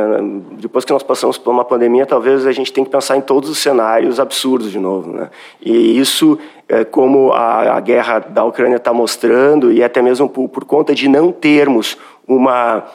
depois 0.53 0.85
que 0.85 0.93
nós 0.93 1.03
passamos 1.03 1.37
por 1.37 1.51
uma 1.51 1.65
pandemia, 1.65 2.05
talvez 2.05 2.45
a 2.45 2.51
gente 2.53 2.71
tenha 2.71 2.85
que 2.85 2.91
pensar 2.91 3.17
em 3.17 3.21
todos 3.21 3.49
os 3.49 3.57
cenários 3.57 4.21
absurdos 4.21 4.71
de 4.71 4.79
novo. 4.79 5.11
Né? 5.11 5.29
E 5.61 5.99
isso, 5.99 6.39
é, 6.69 6.85
como 6.85 7.33
a, 7.33 7.75
a 7.75 7.79
guerra 7.81 8.19
da 8.19 8.45
Ucrânia 8.45 8.77
está 8.77 8.93
mostrando, 8.93 9.69
e 9.69 9.83
até 9.83 10.01
mesmo 10.01 10.29
por, 10.29 10.47
por 10.47 10.63
conta 10.63 10.95
de 10.95 11.09
não 11.09 11.29
termos 11.29 11.97
uma 12.25 12.85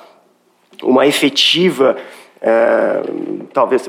uma 0.82 1.06
efetiva, 1.06 1.96
é, 2.40 3.02
talvez, 3.52 3.88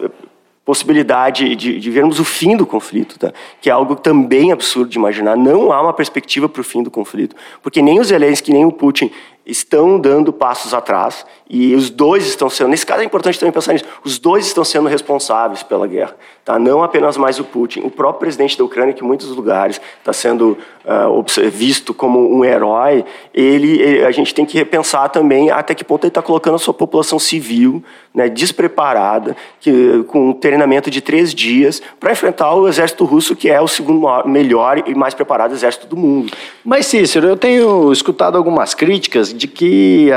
possibilidade 0.65 1.55
de, 1.55 1.77
de, 1.79 1.91
vermos 1.91 2.19
o 2.19 2.23
fim 2.23 2.55
do 2.55 2.65
conflito, 2.65 3.19
tá? 3.19 3.33
que 3.59 3.69
é 3.69 3.73
algo 3.73 3.95
também 3.95 4.51
absurdo 4.51 4.89
de 4.89 4.97
imaginar. 4.97 5.35
Não 5.35 5.73
há 5.73 5.81
uma 5.81 5.93
perspectiva 5.93 6.47
para 6.47 6.61
o 6.61 6.63
fim 6.63 6.81
do 6.81 6.89
conflito, 6.89 7.35
porque 7.61 7.81
nem 7.81 7.99
o 7.99 8.03
Zelensky 8.03 8.53
nem 8.53 8.65
o 8.65 8.71
Putin 8.71 9.11
estão 9.45 9.99
dando 9.99 10.31
passos 10.31 10.73
atrás 10.73 11.25
e 11.49 11.75
os 11.75 11.89
dois 11.89 12.25
estão 12.25 12.49
sendo, 12.49 12.69
nesse 12.69 12.85
caso 12.85 13.01
é 13.01 13.05
importante 13.05 13.37
também 13.37 13.51
pensar 13.51 13.73
nisso, 13.73 13.85
os 14.03 14.17
dois 14.17 14.47
estão 14.47 14.63
sendo 14.63 14.87
responsáveis 14.87 15.61
pela 15.61 15.85
guerra, 15.85 16.15
tá? 16.45 16.57
não 16.57 16.81
apenas 16.81 17.17
mais 17.17 17.39
o 17.39 17.43
Putin, 17.43 17.81
o 17.81 17.91
próprio 17.91 18.21
presidente 18.21 18.57
da 18.57 18.63
Ucrânia, 18.63 18.93
que 18.93 19.03
em 19.03 19.07
muitos 19.07 19.27
lugares 19.29 19.81
está 19.99 20.13
sendo 20.13 20.57
uh, 20.85 21.49
visto 21.51 21.93
como 21.93 22.33
um 22.33 22.45
herói, 22.45 23.03
ele, 23.33 23.81
ele, 23.81 24.05
a 24.05 24.11
gente 24.11 24.33
tem 24.33 24.45
que 24.45 24.57
repensar 24.57 25.09
também 25.09 25.51
até 25.51 25.75
que 25.75 25.83
ponto 25.83 26.05
ele 26.05 26.09
está 26.09 26.21
colocando 26.21 26.55
a 26.55 26.59
sua 26.59 26.73
população 26.73 27.19
civil 27.19 27.83
né, 28.13 28.29
despreparada, 28.29 29.35
que, 29.59 30.03
com 30.07 30.29
um 30.29 30.33
treinamento 30.33 30.89
de 30.89 31.01
três 31.01 31.33
dias, 31.33 31.81
para 31.99 32.11
enfrentar 32.11 32.53
o 32.53 32.67
exército 32.67 33.03
russo, 33.05 33.35
que 33.35 33.49
é 33.49 33.59
o 33.59 33.67
segundo 33.67 34.01
maior, 34.01 34.27
melhor 34.27 34.83
e 34.87 34.95
mais 34.95 35.13
preparado 35.13 35.53
exército 35.53 35.87
do 35.87 35.97
mundo. 35.97 36.31
Mas, 36.63 36.85
Cícero, 36.85 37.27
eu 37.27 37.35
tenho 37.35 37.91
escutado 37.91 38.37
algumas 38.37 38.73
críticas 38.73 39.32
de 39.33 39.47
que 39.47 40.09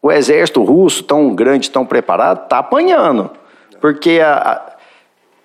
o 0.00 0.10
exército 0.10 0.62
russo, 0.62 1.02
tão 1.04 1.34
grande, 1.34 1.70
tão 1.70 1.84
preparado, 1.84 2.44
está 2.44 2.58
apanhando. 2.58 3.30
Porque 3.80 4.20
a, 4.22 4.76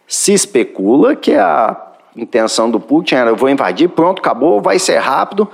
se 0.07 0.33
especula 0.33 1.15
que 1.15 1.33
a 1.33 1.75
intenção 2.15 2.69
do 2.69 2.79
Putin 2.79 3.15
era: 3.15 3.29
eu 3.31 3.35
vou 3.35 3.49
invadir, 3.49 3.89
pronto, 3.89 4.19
acabou, 4.19 4.61
vai 4.61 4.79
ser 4.79 4.97
rápido. 4.97 5.49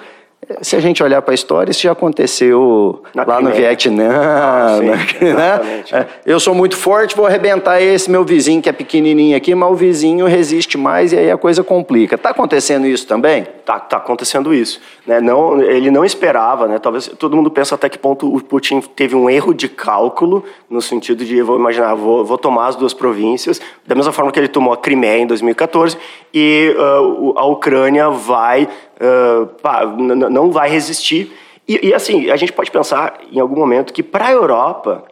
Se 0.62 0.76
a 0.76 0.80
gente 0.80 1.04
olhar 1.04 1.22
para 1.22 1.34
a 1.34 1.36
história, 1.36 1.72
isso 1.72 1.82
já 1.82 1.92
aconteceu 1.92 3.04
Na 3.14 3.24
lá 3.24 3.36
Crimeia. 3.36 3.56
no 3.56 3.62
Vietnã. 3.62 4.10
Ah, 4.12 4.78
sim, 4.80 5.26
né? 5.26 5.84
É, 5.92 6.06
eu 6.26 6.40
sou 6.40 6.56
muito 6.56 6.76
forte, 6.76 7.16
vou 7.16 7.26
arrebentar 7.26 7.82
esse 7.82 8.10
meu 8.10 8.24
vizinho 8.24 8.62
que 8.62 8.68
é 8.68 8.72
pequenininho 8.72 9.38
aqui, 9.38 9.54
mas 9.54 9.72
o 9.72 9.76
vizinho 9.76 10.26
resiste 10.26 10.78
mais 10.78 11.14
e 11.14 11.18
aí 11.18 11.32
a 11.32 11.38
coisa 11.38 11.64
complica. 11.64 12.16
Está 12.16 12.32
acontecendo 12.32 12.88
isso 12.88 13.08
também? 13.08 13.44
Está 13.44 13.80
tá 13.80 13.98
acontecendo 13.98 14.54
isso. 14.54 14.82
Né? 15.06 15.22
Não, 15.22 15.62
ele 15.62 15.92
não 15.92 16.04
esperava, 16.04 16.68
né? 16.68 16.80
talvez 16.80 17.08
todo 17.20 17.36
mundo 17.36 17.52
pensa 17.52 17.76
até 17.76 17.88
que 17.88 17.98
ponto 17.98 18.34
o 18.34 18.44
Putin 18.44 18.82
teve 18.82 19.16
um 19.16 19.30
erro 19.30 19.54
de 19.54 19.70
cálculo, 19.70 20.44
no 20.70 20.82
sentido 20.82 21.24
de, 21.24 21.42
vou 21.42 21.58
imaginar, 21.58 21.94
vou, 21.94 22.26
vou 22.26 22.38
tomar 22.38 22.68
as 22.68 22.76
duas 22.76 22.94
províncias, 22.94 23.62
da 23.86 23.94
mesma 23.94 24.12
forma 24.12 24.32
que 24.32 24.40
ele 24.40 24.48
tomou 24.48 24.74
a 24.74 24.78
Crimeia 24.78 25.22
em 25.22 25.28
2014, 25.28 25.98
e 26.34 26.76
uh, 26.78 27.34
a 27.38 27.46
Ucrânia 27.46 28.10
vai 28.10 28.64
uh, 28.64 29.46
pá, 29.62 29.86
não 29.86 30.52
vai 30.52 30.70
resistir. 30.70 31.32
E, 31.68 31.90
e, 31.90 31.94
assim, 31.94 32.30
a 32.32 32.36
gente 32.36 32.52
pode 32.52 32.72
pensar 32.72 33.20
em 33.32 33.40
algum 33.40 33.56
momento 33.56 33.94
que 33.94 34.02
para 34.02 34.28
a 34.28 34.32
Europa 34.32 35.04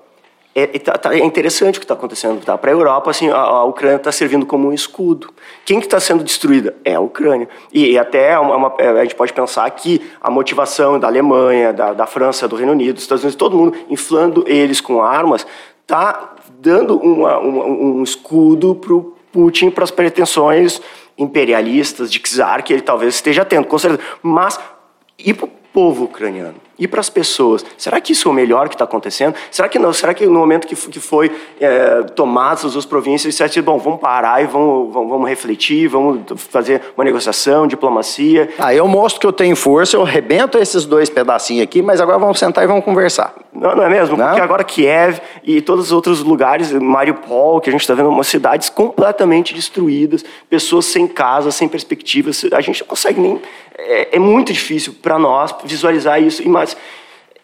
é, 0.56 0.64
é, 0.64 1.20
é, 1.20 1.20
interessante 1.20 1.78
o 1.78 1.80
que 1.80 1.86
está 1.86 1.94
acontecendo. 1.94 2.44
Tá? 2.44 2.58
Para 2.58 2.72
a 2.72 2.74
Europa, 2.74 3.12
assim, 3.12 3.30
a, 3.30 3.38
a 3.38 3.64
Ucrânia 3.64 3.98
está 3.98 4.12
servindo 4.12 4.44
como 4.44 4.70
um 4.70 4.74
escudo. 4.74 5.32
Quem 5.64 5.80
que 5.80 5.86
está 5.86 6.00
sendo 6.00 6.24
destruída? 6.24 6.76
É 6.84 6.96
a 6.96 7.00
Ucrânia. 7.00 7.48
E, 7.72 7.92
e 7.92 8.00
até 8.00 8.40
uma, 8.40 8.56
uma, 8.56 8.76
a 8.76 9.04
gente 9.04 9.14
pode 9.14 9.32
pensar 9.34 9.70
que 9.70 10.02
a 10.20 10.32
motivação 10.32 11.00
da 11.00 11.06
Alemanha, 11.06 11.72
da, 11.72 11.94
da 11.94 12.08
França, 12.08 12.48
do 12.48 12.56
Reino 12.56 12.72
Unido, 12.72 12.96
dos 12.96 13.04
Estados 13.04 13.24
Unidos, 13.24 13.38
todo 13.38 13.56
mundo 13.56 13.78
inflando 13.88 14.44
eles 14.48 14.82
com 14.82 15.00
armas, 15.00 15.46
está 15.84 16.34
dando 16.60 16.98
uma, 16.98 17.38
um 17.40 18.02
escudo 18.02 18.74
para 18.74 18.94
o 18.94 19.14
Putin 19.32 19.70
para 19.70 19.84
as 19.84 19.92
pretensões 19.92 20.82
imperialistas 21.18 22.12
de 22.12 22.20
czar 22.20 22.64
que 22.64 22.74
ele 22.74 22.82
talvez 22.82 23.16
esteja 23.16 23.44
tendo, 23.44 23.66
com 23.66 23.78
certeza. 23.78 24.02
Mas 24.22 24.60
e 25.18 25.34
para 25.34 25.46
o 25.46 25.50
povo 25.74 26.06
ucraniano? 26.06 26.56
E 26.80 26.88
para 26.88 27.00
as 27.00 27.10
pessoas? 27.10 27.66
Será 27.76 28.00
que 28.00 28.14
isso 28.14 28.28
é 28.28 28.32
o 28.32 28.34
melhor 28.34 28.70
que 28.70 28.76
está 28.76 28.86
acontecendo? 28.86 29.36
Será 29.50 29.68
que 29.68 29.80
não? 29.80 29.92
Será 29.92 30.14
que 30.14 30.26
no 30.28 30.40
momento 30.40 30.68
que, 30.68 30.76
que 30.76 31.00
foi 31.00 31.32
é, 31.60 32.04
tomadas 32.16 32.76
as 32.76 32.86
províncias, 32.86 33.34
você 33.34 33.48
disse, 33.48 33.62
bom, 33.62 33.80
vamos 33.80 34.00
parar 34.00 34.44
e 34.44 34.46
vamos, 34.46 34.94
vamos, 34.94 35.10
vamos, 35.10 35.28
refletir, 35.28 35.88
vamos 35.88 36.22
fazer 36.50 36.82
uma 36.96 37.04
negociação, 37.04 37.66
diplomacia? 37.66 38.50
Ah, 38.60 38.74
eu 38.74 38.88
mostro 38.88 39.20
que 39.20 39.26
eu 39.26 39.34
tenho 39.34 39.56
força, 39.56 39.98
eu 39.98 40.04
arrebento 40.04 40.58
esses 40.58 40.86
dois 40.86 41.10
pedacinhos 41.10 41.64
aqui, 41.64 41.82
mas 41.82 42.00
agora 42.00 42.20
vamos 42.20 42.38
sentar 42.38 42.64
e 42.64 42.68
vamos 42.68 42.86
conversar. 42.86 43.34
Não, 43.58 43.76
não 43.76 43.84
é 43.84 43.90
mesmo? 43.90 44.16
Não? 44.16 44.28
Porque 44.28 44.42
agora 44.42 44.64
Kiev 44.64 45.20
e 45.44 45.62
todos 45.62 45.86
os 45.86 45.92
outros 45.92 46.22
lugares, 46.22 46.72
Mariupol, 46.72 47.60
que 47.60 47.70
a 47.70 47.72
gente 47.72 47.82
está 47.82 47.94
vendo, 47.94 48.10
umas 48.10 48.28
cidades 48.28 48.70
completamente 48.70 49.54
destruídas, 49.54 50.24
pessoas 50.50 50.86
sem 50.86 51.08
casa, 51.08 51.50
sem 51.52 51.68
perspectivas, 51.68 52.46
a 52.52 52.62
gente 52.62 52.82
não 52.82 52.88
consegue 52.88 53.20
nem... 53.20 53.42
É, 53.78 54.16
é 54.16 54.20
muito 54.20 54.54
difícil 54.54 54.96
para 55.02 55.18
nós 55.18 55.54
visualizar 55.66 56.22
isso, 56.22 56.48
mas 56.48 56.78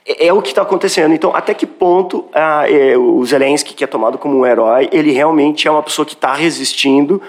é, 0.06 0.28
é 0.28 0.34
o 0.34 0.42
que 0.42 0.50
está 0.50 0.62
acontecendo. 0.62 1.14
Então, 1.14 1.36
até 1.36 1.54
que 1.54 1.66
ponto 1.66 2.26
ah, 2.34 2.70
é, 2.70 2.98
o 2.98 3.24
Zelensky, 3.26 3.74
que 3.74 3.84
é 3.84 3.88
tomado 3.88 4.18
como 4.18 4.38
um 4.38 4.46
herói, 4.46 4.90
ele 4.92 5.12
realmente 5.12 5.68
é 5.68 5.72
uma 5.72 5.84
pessoa 5.84 6.06
que 6.06 6.14
está 6.14 6.34
resistindo 6.34 7.22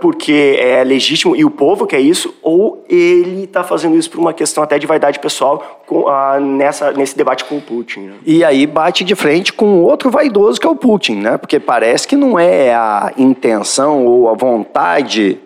porque 0.00 0.56
é 0.60 0.84
legítimo 0.84 1.34
e 1.34 1.44
o 1.44 1.50
povo 1.50 1.86
quer 1.86 1.98
isso, 1.98 2.34
ou 2.42 2.84
ele 2.88 3.44
está 3.44 3.64
fazendo 3.64 3.96
isso 3.96 4.10
por 4.10 4.20
uma 4.20 4.32
questão 4.32 4.62
até 4.62 4.78
de 4.78 4.86
vaidade 4.86 5.18
pessoal 5.18 5.82
com, 5.86 6.02
uh, 6.02 6.40
nessa, 6.40 6.92
nesse 6.92 7.16
debate 7.16 7.44
com 7.44 7.56
o 7.56 7.60
Putin. 7.60 8.00
Né? 8.00 8.14
E 8.24 8.44
aí 8.44 8.66
bate 8.66 9.02
de 9.02 9.14
frente 9.14 9.52
com 9.52 9.82
outro 9.82 10.10
vaidoso 10.10 10.60
que 10.60 10.66
é 10.66 10.70
o 10.70 10.76
Putin, 10.76 11.16
né? 11.16 11.36
porque 11.36 11.58
parece 11.58 12.06
que 12.06 12.14
não 12.14 12.38
é 12.38 12.72
a 12.72 13.12
intenção 13.16 14.06
ou 14.06 14.28
a 14.28 14.34
vontade 14.34 15.40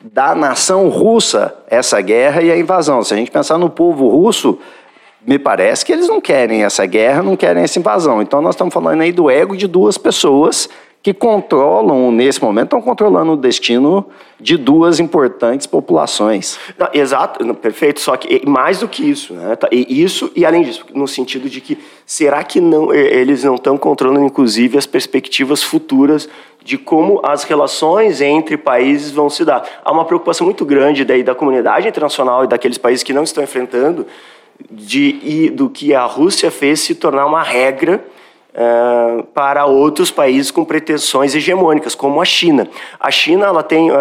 da 0.00 0.34
nação 0.34 0.88
russa 0.88 1.54
essa 1.66 2.00
guerra 2.00 2.42
e 2.42 2.52
a 2.52 2.56
invasão. 2.56 3.02
Se 3.02 3.14
a 3.14 3.16
gente 3.16 3.30
pensar 3.30 3.58
no 3.58 3.70
povo 3.70 4.08
russo, 4.08 4.58
me 5.26 5.38
parece 5.38 5.84
que 5.84 5.92
eles 5.92 6.06
não 6.06 6.20
querem 6.20 6.62
essa 6.62 6.84
guerra, 6.84 7.22
não 7.22 7.36
querem 7.36 7.62
essa 7.62 7.78
invasão. 7.78 8.20
Então 8.20 8.42
nós 8.42 8.54
estamos 8.54 8.72
falando 8.72 9.00
aí 9.00 9.10
do 9.10 9.30
ego 9.30 9.56
de 9.56 9.66
duas 9.66 9.96
pessoas 9.96 10.68
que 11.04 11.12
controlam, 11.12 12.10
nesse 12.10 12.42
momento, 12.42 12.68
estão 12.68 12.80
controlando 12.80 13.32
o 13.32 13.36
destino 13.36 14.06
de 14.40 14.56
duas 14.56 14.98
importantes 14.98 15.66
populações. 15.66 16.58
Não, 16.78 16.88
exato, 16.94 17.44
não, 17.44 17.54
perfeito. 17.54 18.00
Só 18.00 18.16
que 18.16 18.40
mais 18.48 18.80
do 18.80 18.88
que 18.88 19.10
isso, 19.10 19.34
né? 19.34 19.54
Tá, 19.54 19.68
e 19.70 20.02
isso 20.02 20.32
e 20.34 20.46
além 20.46 20.62
disso, 20.62 20.82
no 20.94 21.06
sentido 21.06 21.46
de 21.46 21.60
que 21.60 21.76
será 22.06 22.42
que 22.42 22.58
não 22.58 22.90
eles 22.90 23.44
não 23.44 23.56
estão 23.56 23.76
controlando, 23.76 24.24
inclusive, 24.24 24.78
as 24.78 24.86
perspectivas 24.86 25.62
futuras 25.62 26.26
de 26.64 26.78
como 26.78 27.20
as 27.22 27.44
relações 27.44 28.22
entre 28.22 28.56
países 28.56 29.10
vão 29.10 29.28
se 29.28 29.44
dar? 29.44 29.62
Há 29.84 29.92
uma 29.92 30.06
preocupação 30.06 30.46
muito 30.46 30.64
grande 30.64 31.04
daí 31.04 31.22
da 31.22 31.34
comunidade 31.34 31.86
internacional 31.86 32.44
e 32.44 32.46
daqueles 32.46 32.78
países 32.78 33.02
que 33.02 33.12
não 33.12 33.24
estão 33.24 33.44
enfrentando 33.44 34.06
de, 34.70 35.50
do 35.50 35.68
que 35.68 35.94
a 35.94 36.06
Rússia 36.06 36.50
fez 36.50 36.80
se 36.80 36.94
tornar 36.94 37.26
uma 37.26 37.42
regra 37.42 38.02
uh, 38.54 39.22
para 39.34 39.66
outros 39.66 40.10
países 40.10 40.50
com 40.50 40.64
pretensões 40.64 41.34
hegemônicas, 41.34 41.94
como 41.94 42.20
a 42.20 42.24
China. 42.24 42.68
A 42.98 43.10
China 43.10 43.46
ela 43.46 43.62
tem 43.62 43.90
uh, 43.90 43.94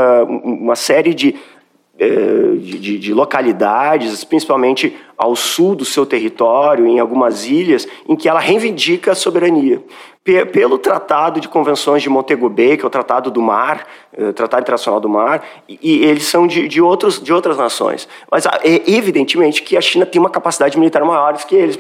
uma 0.44 0.76
série 0.76 1.14
de, 1.14 1.36
uh, 1.96 2.58
de, 2.58 3.00
de, 3.00 3.14
localidades, 3.14 4.24
principalmente 4.24 4.96
ao 5.18 5.36
sul 5.36 5.76
do 5.76 5.86
seu 5.86 6.06
território, 6.06 6.86
em 6.86 7.00
algumas 7.00 7.46
ilhas, 7.46 7.88
em 8.08 8.16
que 8.16 8.30
ela 8.30 8.40
reivindica 8.40 9.12
a 9.12 9.16
soberania 9.16 9.82
pelo 10.54 10.78
Tratado 10.78 11.42
de 11.42 11.50
Convenções 11.50 12.02
de 12.02 12.10
Montego 12.10 12.50
Bay, 12.50 12.78
que 12.78 12.84
é 12.86 12.88
o 12.88 12.90
Tratado 12.90 13.30
do 13.30 13.42
Mar, 13.42 13.86
Tratado 14.34 14.62
Internacional 14.62 15.02
do 15.02 15.10
Mar, 15.10 15.46
e, 15.68 16.06
eles 16.06 16.24
são 16.24 16.48
de, 16.48 16.66
de, 16.66 16.82
outros, 16.82 17.22
de 17.22 17.34
outras 17.34 17.58
nações. 17.58 18.08
Mas, 18.32 18.46
é, 18.46 18.90
evidentemente, 18.90 19.62
que 19.62 19.76
a 19.76 19.82
China 19.82 20.06
tem 20.06 20.22
uma 20.22 20.30
capacidade 20.30 20.80
militar 20.80 21.04
maior 21.04 21.34
que 21.46 21.54
eles. 21.54 21.78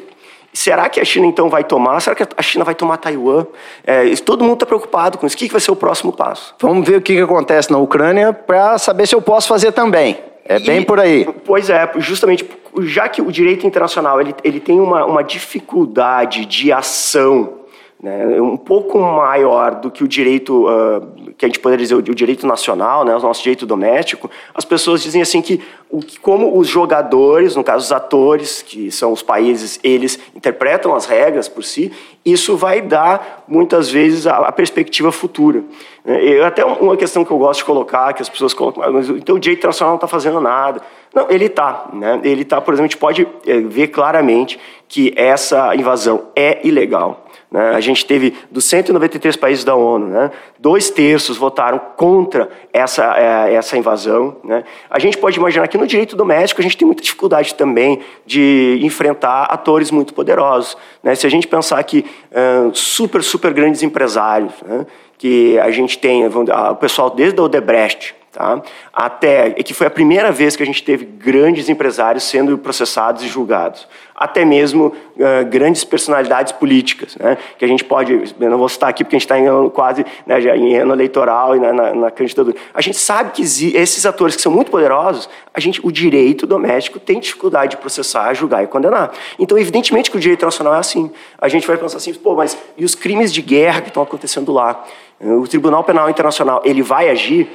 Será 0.53 0.87
que 0.87 0.99
a 0.99 1.05
China 1.05 1.25
então 1.25 1.49
vai 1.49 1.63
tomar? 1.63 1.99
Será 1.99 2.15
que 2.15 2.23
a 2.37 2.41
China 2.41 2.63
vai 2.63 2.75
tomar 2.75 2.97
Taiwan? 2.97 3.45
É, 3.83 4.15
todo 4.17 4.43
mundo 4.43 4.53
está 4.53 4.65
preocupado 4.67 5.17
com 5.17 5.25
isso. 5.25 5.35
O 5.35 5.39
que 5.39 5.47
vai 5.47 5.59
ser 5.59 5.71
o 5.71 5.75
próximo 5.75 6.13
passo? 6.13 6.53
Vamos 6.61 6.87
ver 6.87 6.97
o 6.97 7.01
que 7.01 7.19
acontece 7.19 7.71
na 7.71 7.79
Ucrânia 7.79 8.31
para 8.31 8.77
saber 8.77 9.07
se 9.07 9.15
eu 9.15 9.21
posso 9.21 9.47
fazer 9.47 9.71
também. 9.71 10.17
É 10.45 10.59
bem 10.59 10.81
e, 10.81 10.85
por 10.85 10.99
aí. 10.99 11.27
Pois 11.45 11.69
é, 11.69 11.89
justamente 11.97 12.47
já 12.81 13.09
que 13.09 13.21
o 13.21 13.31
direito 13.31 13.65
internacional 13.65 14.21
ele, 14.21 14.35
ele 14.43 14.59
tem 14.59 14.79
uma, 14.79 15.05
uma 15.05 15.23
dificuldade 15.23 16.45
de 16.45 16.71
ação 16.71 17.62
né, 18.03 18.41
um 18.41 18.57
pouco 18.57 18.99
maior 18.99 19.75
do 19.75 19.89
que 19.89 20.03
o 20.03 20.07
direito, 20.09 20.67
uh, 20.67 21.33
que 21.37 21.45
a 21.45 21.47
gente 21.47 21.61
poderia 21.61 21.85
dizer, 21.85 21.95
o, 21.95 22.01
direito 22.01 22.45
nacional, 22.45 23.05
né, 23.05 23.15
o 23.15 23.19
nosso 23.19 23.41
direito 23.41 23.65
doméstico, 23.65 24.29
as 24.53 24.65
pessoas 24.65 25.01
dizem 25.01 25.21
assim 25.21 25.41
que, 25.41 25.61
o, 25.89 26.01
como 26.21 26.57
os 26.57 26.67
jogadores, 26.67 27.55
no 27.55 27.63
caso 27.63 27.85
os 27.85 27.91
atores, 27.93 28.61
que 28.61 28.91
são 28.91 29.13
os 29.13 29.23
países, 29.23 29.79
eles 29.81 30.19
interpretam 30.35 30.93
as 30.93 31.05
regras 31.05 31.47
por 31.47 31.63
si, 31.63 31.93
isso 32.25 32.57
vai 32.57 32.81
dar, 32.81 33.45
muitas 33.47 33.89
vezes, 33.89 34.27
a, 34.27 34.35
a 34.35 34.51
perspectiva 34.51 35.09
futura. 35.09 35.63
É, 36.05 36.43
até 36.43 36.65
uma 36.65 36.97
questão 36.97 37.23
que 37.23 37.31
eu 37.31 37.37
gosto 37.37 37.59
de 37.59 37.65
colocar, 37.65 38.11
que 38.11 38.21
as 38.21 38.27
pessoas 38.27 38.53
colocam, 38.53 38.83
mas 38.91 39.07
então 39.07 39.37
o 39.37 39.39
direito 39.39 39.59
internacional 39.59 39.93
não 39.93 39.97
está 39.97 40.07
fazendo 40.09 40.41
nada. 40.41 40.81
Não, 41.15 41.29
ele 41.29 41.45
está. 41.45 41.89
Né? 41.93 42.19
Ele 42.25 42.41
está, 42.41 42.59
por 42.59 42.73
exemplo, 42.73 42.85
a 42.85 42.89
gente 42.89 42.97
pode 42.97 43.25
é, 43.47 43.61
ver 43.61 43.87
claramente 43.87 44.59
que 44.89 45.13
essa 45.15 45.73
invasão 45.73 46.23
é 46.35 46.59
ilegal. 46.67 47.23
Né? 47.53 47.69
A 47.69 47.79
gente 47.79 48.03
teve, 48.03 48.33
dos 48.49 48.65
193 48.65 49.35
países 49.35 49.63
da 49.63 49.75
ONU, 49.75 50.07
né? 50.07 50.31
dois 50.57 50.89
terços 50.89 51.37
votaram 51.37 51.79
contra 51.95 52.49
essa, 52.73 53.15
é, 53.15 53.53
essa 53.53 53.77
invasão. 53.77 54.37
Né? 54.43 54.63
A 54.89 54.97
gente 54.97 55.19
pode 55.19 55.37
imaginar 55.37 55.67
que 55.67 55.77
no 55.77 55.85
direito 55.85 56.15
doméstico 56.15 56.59
a 56.59 56.63
gente 56.63 56.75
tem 56.75 56.87
muita 56.87 57.03
dificuldade 57.03 57.53
também 57.53 57.99
de 58.25 58.79
enfrentar 58.81 59.43
atores 59.43 59.91
muito 59.91 60.15
poderosos. 60.15 60.75
Né? 61.03 61.13
Se 61.13 61.27
a 61.27 61.29
gente 61.29 61.47
pensar 61.47 61.83
que 61.83 62.03
uh, 62.31 62.73
super, 62.73 63.21
super 63.21 63.53
grandes 63.53 63.83
empresários, 63.83 64.51
né? 64.65 64.87
que 65.19 65.59
a 65.59 65.69
gente 65.69 65.99
tem, 65.99 66.25
o 66.25 66.75
pessoal 66.75 67.11
desde 67.11 67.39
a 67.39 67.43
Odebrecht, 67.43 68.15
Tá? 68.33 68.63
Até 68.91 69.51
que 69.51 69.75
foi 69.75 69.85
a 69.85 69.91
primeira 69.91 70.31
vez 70.31 70.55
que 70.55 70.63
a 70.63 70.65
gente 70.65 70.83
teve 70.83 71.05
grandes 71.05 71.69
empresários 71.69 72.23
sendo 72.23 72.57
processados 72.57 73.21
e 73.21 73.27
julgados, 73.27 73.87
até 74.15 74.45
mesmo 74.45 74.87
uh, 74.87 75.45
grandes 75.49 75.83
personalidades 75.83 76.51
políticas, 76.51 77.15
né? 77.17 77.37
Que 77.57 77.65
a 77.65 77.67
gente 77.67 77.83
pode, 77.83 78.13
eu 78.39 78.49
não 78.49 78.57
vou 78.57 78.69
citar 78.69 78.89
aqui 78.89 79.03
porque 79.03 79.15
a 79.15 79.19
gente 79.19 79.25
está 79.25 79.39
em 79.39 79.69
quase, 79.69 80.05
né, 80.25 80.39
já 80.39 80.55
em 80.55 80.75
ano 80.75 80.93
eleitoral 80.93 81.55
e 81.55 81.59
na, 81.59 81.73
na, 81.73 81.93
na, 81.93 82.11
candidatura. 82.11 82.55
A 82.73 82.81
gente 82.81 82.97
sabe 82.97 83.31
que 83.31 83.41
esses 83.41 84.05
atores 84.05 84.35
que 84.35 84.41
são 84.41 84.51
muito 84.51 84.69
poderosos, 84.69 85.29
a 85.53 85.59
gente, 85.59 85.79
o 85.83 85.91
direito 85.91 86.45
doméstico 86.45 86.99
tem 86.99 87.19
dificuldade 87.19 87.71
de 87.71 87.77
processar, 87.77 88.33
julgar 88.33 88.63
e 88.63 88.67
condenar. 88.67 89.11
Então, 89.39 89.57
evidentemente 89.57 90.11
que 90.11 90.17
o 90.17 90.19
direito 90.19 90.45
nacional 90.45 90.75
é 90.75 90.79
assim. 90.79 91.11
A 91.39 91.47
gente 91.47 91.65
vai 91.65 91.77
pensar 91.77 91.97
assim, 91.97 92.13
pô, 92.13 92.35
mas 92.35 92.57
e 92.77 92.85
os 92.85 92.95
crimes 92.95 93.33
de 93.33 93.41
guerra 93.41 93.81
que 93.81 93.87
estão 93.87 94.03
acontecendo 94.03 94.51
lá? 94.51 94.83
O 95.19 95.47
Tribunal 95.47 95.83
Penal 95.83 96.09
Internacional 96.09 96.61
ele 96.65 96.81
vai 96.81 97.09
agir? 97.09 97.49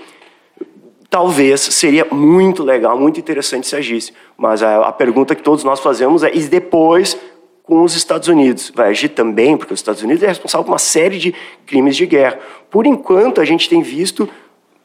Talvez 1.11 1.61
seria 1.61 2.07
muito 2.11 2.63
legal, 2.63 2.99
muito 2.99 3.19
interessante 3.19 3.67
se 3.67 3.77
agisse. 3.77 4.13
Mas 4.37 4.63
a, 4.63 4.89
a, 4.89 4.93
pergunta 4.93 5.35
que 5.35 5.43
todos 5.43 5.65
nós 5.65 5.81
fazemos 5.81 6.23
é: 6.23 6.35
e 6.35 6.41
depois 6.43 7.19
com 7.63 7.83
os 7.83 7.95
Estados 7.95 8.29
Unidos? 8.29 8.73
Vai 8.75 8.91
agir 8.91 9.11
também? 9.11 9.57
Porque 9.57 9.75
os 9.75 9.81
Estados 9.81 10.03
Unidos 10.03 10.23
é 10.23 10.29
responsável 10.29 10.65
por 10.65 10.73
uma 10.73 10.79
série 10.79 11.19
de 11.19 11.35
crimes 11.67 11.97
de 11.97 12.07
guerra. 12.07 12.39
Por 12.71 12.87
enquanto, 12.87 13.41
a 13.41 13.45
gente 13.45 13.69
tem 13.69 13.83
visto 13.83 14.29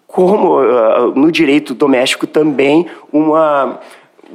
como 0.06 0.60
uh, 0.62 1.16
no 1.16 1.32
direito 1.32 1.74
doméstico 1.74 2.28
também 2.28 2.86
uma 3.12 3.80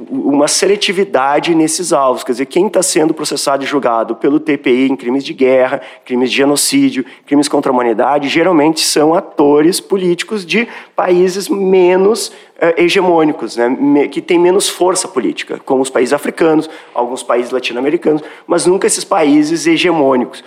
uma 0.09 0.47
seletividade 0.47 1.53
nesses 1.53 1.91
alvos. 1.91 2.23
Quer 2.23 2.33
dizer, 2.33 2.45
quem 2.45 2.67
está 2.67 2.81
sendo 2.81 3.13
processado 3.13 3.63
e 3.63 3.67
julgado 3.67 4.15
pelo 4.15 4.39
TPI 4.39 4.89
em 4.89 4.95
crimes 4.95 5.23
de 5.23 5.33
guerra, 5.33 5.81
crimes 6.05 6.31
de 6.31 6.37
genocídio, 6.37 7.05
crimes 7.25 7.47
contra 7.47 7.71
a 7.71 7.73
humanidade, 7.73 8.29
geralmente 8.29 8.81
são 8.81 9.13
atores 9.13 9.79
políticos 9.79 10.45
de 10.45 10.67
países 10.95 11.49
menos 11.49 12.27
uh, 12.27 12.73
hegemônicos, 12.77 13.57
né, 13.57 14.07
que 14.07 14.21
têm 14.21 14.39
menos 14.39 14.69
força 14.69 15.07
política, 15.07 15.59
como 15.65 15.81
os 15.81 15.89
países 15.89 16.13
africanos, 16.13 16.69
alguns 16.93 17.23
países 17.23 17.51
latino-americanos, 17.51 18.21
mas 18.47 18.65
nunca 18.65 18.87
esses 18.87 19.03
países 19.03 19.67
hegemônicos. 19.67 20.43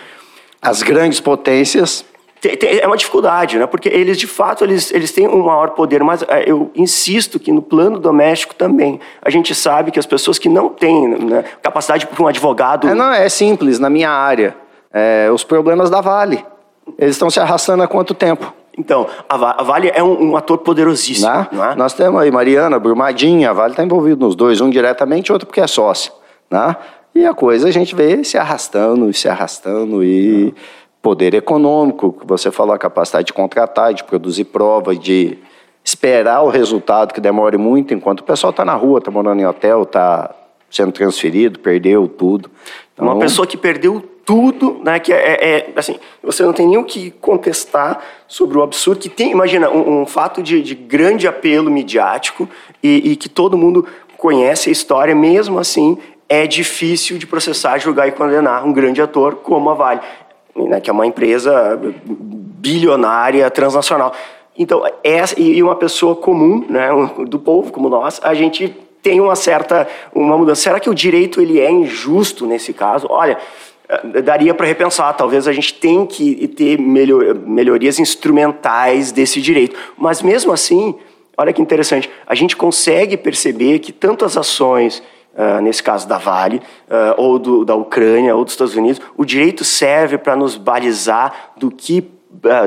As 0.61 0.83
grandes 0.83 1.19
potências 1.19 2.05
é 2.43 2.87
uma 2.87 2.97
dificuldade, 2.97 3.59
né? 3.59 3.67
porque 3.67 3.89
eles, 3.89 4.19
de 4.19 4.27
fato, 4.27 4.65
eles, 4.65 4.93
eles 4.93 5.13
têm 5.13 5.29
um 5.29 5.45
maior 5.45 5.71
poder, 5.71 6.03
mas 6.03 6.23
é, 6.23 6.45
eu 6.51 6.71
insisto 6.75 7.39
que 7.39 7.53
no 7.53 7.63
plano 7.63 7.99
doméstico 8.01 8.55
também, 8.55 8.99
a 9.23 9.31
gente 9.31 9.55
sabe 9.55 9.93
que 9.93 9.99
as 9.99 10.07
pessoas 10.07 10.39
que 10.39 10.49
não 10.49 10.69
têm 10.69 11.09
né, 11.09 11.45
capacidade 11.63 12.07
para 12.07 12.23
um 12.23 12.27
advogado... 12.27 12.89
É, 12.89 12.95
não, 12.95 13.13
é 13.13 13.29
simples, 13.29 13.79
na 13.79 13.89
minha 13.89 14.11
área, 14.11 14.57
é, 14.93 15.31
os 15.33 15.45
problemas 15.45 15.89
da 15.89 16.01
Vale, 16.01 16.45
eles 16.99 17.15
estão 17.15 17.31
se 17.31 17.39
arrastando 17.39 17.83
há 17.83 17.87
quanto 17.87 18.13
tempo? 18.13 18.53
Então, 18.77 19.07
a 19.29 19.63
Vale 19.63 19.93
é 19.95 20.03
um, 20.03 20.31
um 20.31 20.37
ator 20.37 20.59
poderosíssimo. 20.59 21.29
Né? 21.29 21.49
É? 21.73 21.75
Nós 21.77 21.93
temos 21.93 22.21
aí 22.21 22.31
Mariana, 22.31 22.79
Brumadinha, 22.79 23.51
a 23.51 23.53
Vale 23.53 23.75
está 23.75 23.85
envolvido 23.85 24.25
nos 24.25 24.35
dois, 24.35 24.61
um 24.61 24.71
diretamente, 24.71 25.33
outro 25.33 25.47
porque 25.47 25.61
é 25.61 25.67
sócio. 25.67 26.13
Né? 26.51 26.75
E 27.15 27.27
a 27.27 27.35
coisa 27.35 27.69
a 27.69 27.71
gente 27.71 27.95
vê 27.95 28.25
se 28.25 28.39
arrastando, 28.39 29.13
se 29.13 29.29
arrastando 29.29 30.03
e 30.03 30.55
poder 31.03 31.35
econômico, 31.35 32.13
que 32.13 32.27
você 32.27 32.53
falou, 32.53 32.73
a 32.73 32.79
capacidade 32.79 33.27
de 33.27 33.33
contratar, 33.33 33.93
de 33.93 34.05
produzir 34.05 34.45
prova, 34.45 34.95
de 34.95 35.37
esperar 35.85 36.43
o 36.43 36.49
resultado 36.49 37.13
que 37.13 37.21
demore 37.21 37.59
muito, 37.59 37.93
enquanto 37.93 38.21
o 38.21 38.25
pessoal 38.25 38.53
está 38.53 38.65
na 38.65 38.75
rua, 38.75 39.01
está 39.01 39.11
morando 39.11 39.41
em 39.41 39.45
hotel, 39.45 39.83
está 39.83 40.33
sendo 40.71 40.93
transferido, 40.93 41.59
perdeu 41.59 42.07
tudo. 42.07 42.49
Então, 42.95 43.07
Uma 43.07 43.19
pessoa 43.19 43.47
que 43.47 43.57
perdeu 43.57 44.01
tudo, 44.25 44.81
né, 44.85 45.01
que 45.01 45.13
é, 45.13 45.17
é, 45.17 45.57
é, 45.57 45.73
assim, 45.75 45.99
você 46.23 46.45
não 46.45 46.53
tem 46.53 46.69
nem 46.69 46.79
o 46.79 46.85
que 46.85 47.11
contestar 47.11 48.01
sobre 48.29 48.57
o 48.57 48.63
absurdo 48.63 49.01
que 49.01 49.09
tem, 49.09 49.33
imagina, 49.33 49.69
um, 49.69 50.03
um 50.03 50.07
fato 50.07 50.41
de, 50.41 50.63
de, 50.63 50.77
grande 50.77 51.27
apelo 51.27 51.69
midiático 51.69 52.49
e, 52.81 53.11
e 53.11 53.17
que 53.17 53.29
todo 53.29 53.59
mundo 53.59 53.85
conhece 54.17 54.69
a 54.69 54.73
história, 54.73 55.15
mesmo 55.17 55.59
assim 55.59 55.99
é 56.29 56.47
difícil 56.47 57.19
de 57.19 57.27
processar, 57.27 57.77
julgar 57.79 58.09
e 58.09 58.13
condenar 58.13 58.65
um 58.65 58.73
grande 58.73 59.03
ator 59.03 59.35
como 59.37 59.69
a 59.69 59.75
Vale 59.75 60.01
né, 60.55 60.81
que 60.81 60.91
é 60.91 60.93
uma 60.93 61.07
empresa 61.07 61.79
bilionária, 62.05 63.51
transnacional. 63.51 64.13
Então, 64.57 64.83
essa, 65.03 65.41
e 65.41 65.63
uma 65.63 65.75
pessoa 65.77 66.15
comum, 66.15 66.65
né, 66.69 66.89
do 67.27 67.39
povo 67.39 67.73
como 67.73 67.89
nós, 67.89 68.21
a 68.23 68.35
gente 68.35 68.75
tem 69.03 69.21
uma 69.21 69.35
certa 69.35 69.87
uma 70.15 70.39
mudança. 70.39 70.63
Será 70.63 70.79
que 70.79 70.89
o 70.89 70.95
direito 70.95 71.41
ele 71.41 71.59
é 71.59 71.71
injusto 71.71 72.47
nesse 72.47 72.73
caso? 72.73 73.07
Olha, 73.11 73.37
eh, 73.89 74.23
daria 74.23 74.55
para 74.55 74.67
repensar. 74.67 75.13
Talvez 75.15 75.49
a 75.49 75.53
gente 75.53 75.75
tenha 75.75 76.07
que 76.07 76.47
ter 76.49 76.79
melhor, 76.79 77.35
melhorias 77.35 77.99
instrumentais 77.99 79.11
desse 79.11 79.41
direito. 79.41 79.77
Mas 79.99 80.23
mesmo 80.23 80.53
assim, 80.53 80.95
olha 81.37 81.53
que 81.53 81.61
interessante, 81.61 82.09
a 82.27 82.35
gente 82.35 82.57
consegue 82.57 83.17
perceber 83.17 83.81
que 83.81 83.91
tanto 83.91 84.25
as 84.25 84.37
ações 84.37 85.03
uh, 85.35 85.61
nesse 85.61 85.83
caso 85.83 86.07
da 86.09 86.19
Vale, 86.19 86.57
uh, 86.57 87.15
ou 87.17 87.39
do, 87.39 87.65
da 87.65 87.75
Ucrânia, 87.75 88.35
ou 88.35 88.45
dos 88.45 88.55
Estados 88.55 88.77
Unidos, 88.77 89.01
o 89.17 89.25
direito 89.25 89.65
serve 89.65 90.19
para 90.19 90.37
nos 90.37 90.57
balizar 90.57 91.53
do 91.57 91.71
que 91.71 92.11
ah, 92.45 92.65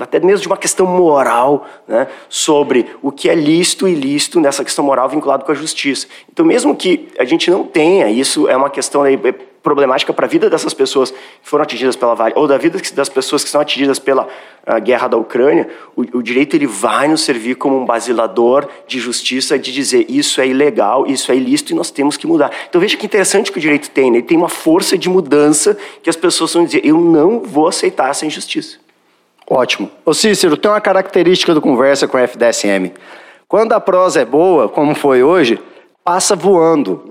até 0.00 0.20
mesmo 0.20 0.42
de 0.42 0.46
uma 0.46 0.56
questão 0.56 0.86
moral 0.86 1.66
né, 1.88 2.06
sobre 2.28 2.94
o 3.00 3.10
que 3.10 3.30
é 3.30 3.34
lícito 3.34 3.88
e 3.88 3.92
ilícito 3.92 4.38
nessa 4.38 4.62
questão 4.62 4.84
moral 4.84 5.08
vinculado 5.08 5.46
com 5.46 5.52
a 5.52 5.54
justiça. 5.54 6.06
Então, 6.30 6.44
mesmo 6.44 6.76
que 6.76 7.08
a 7.18 7.24
gente 7.24 7.50
não 7.50 7.64
tenha, 7.64 8.10
isso 8.10 8.48
é 8.48 8.56
uma 8.56 8.68
questão 8.68 9.02
aí, 9.02 9.14
é 9.14 9.34
problemática 9.62 10.12
para 10.12 10.26
a 10.26 10.28
vida 10.28 10.48
dessas 10.48 10.72
pessoas 10.72 11.10
que 11.10 11.18
foram 11.42 11.62
atingidas 11.62 11.96
pela 11.96 12.14
Vale, 12.14 12.34
ou 12.36 12.46
da 12.46 12.56
vida 12.56 12.80
das 12.94 13.08
pessoas 13.08 13.44
que 13.44 13.50
são 13.50 13.60
atingidas 13.60 13.98
pela 13.98 14.26
guerra 14.82 15.08
da 15.08 15.16
Ucrânia, 15.16 15.68
o, 15.96 16.18
o, 16.18 16.22
direito 16.22 16.54
ele 16.54 16.66
vai 16.66 17.08
nos 17.08 17.22
servir 17.22 17.56
como 17.56 17.78
um 17.78 17.84
basilador 17.84 18.68
de 18.86 18.98
justiça 18.98 19.58
de 19.58 19.72
dizer 19.72 20.06
isso 20.08 20.40
é 20.40 20.46
ilegal, 20.46 21.06
isso 21.06 21.32
é 21.32 21.36
ilícito 21.36 21.72
e 21.72 21.76
nós 21.76 21.90
temos 21.90 22.16
que 22.16 22.26
mudar. 22.26 22.50
Então 22.68 22.80
veja 22.80 22.96
que 22.96 23.06
interessante 23.06 23.50
que 23.50 23.58
o 23.58 23.60
direito 23.60 23.90
tem, 23.90 24.10
né? 24.10 24.18
ele 24.18 24.26
tem 24.26 24.36
uma 24.36 24.48
força 24.48 24.96
de 24.96 25.08
mudança 25.08 25.76
que 26.02 26.10
as 26.10 26.16
pessoas 26.16 26.52
vão 26.52 26.64
dizer, 26.64 26.84
eu 26.84 26.98
não 26.98 27.40
vou 27.40 27.68
aceitar 27.68 28.10
essa 28.10 28.24
injustiça. 28.24 28.78
Ótimo. 29.48 29.90
Ô 30.04 30.14
Cícero, 30.14 30.56
tem 30.56 30.70
uma 30.70 30.80
característica 30.80 31.52
do 31.52 31.60
Conversa 31.60 32.06
com 32.06 32.16
a 32.16 32.20
FDSM. 32.22 32.92
Quando 33.48 33.72
a 33.72 33.80
prosa 33.80 34.20
é 34.20 34.24
boa, 34.24 34.68
como 34.68 34.94
foi 34.94 35.24
hoje, 35.24 35.58
passa 36.04 36.36
voando. 36.36 37.10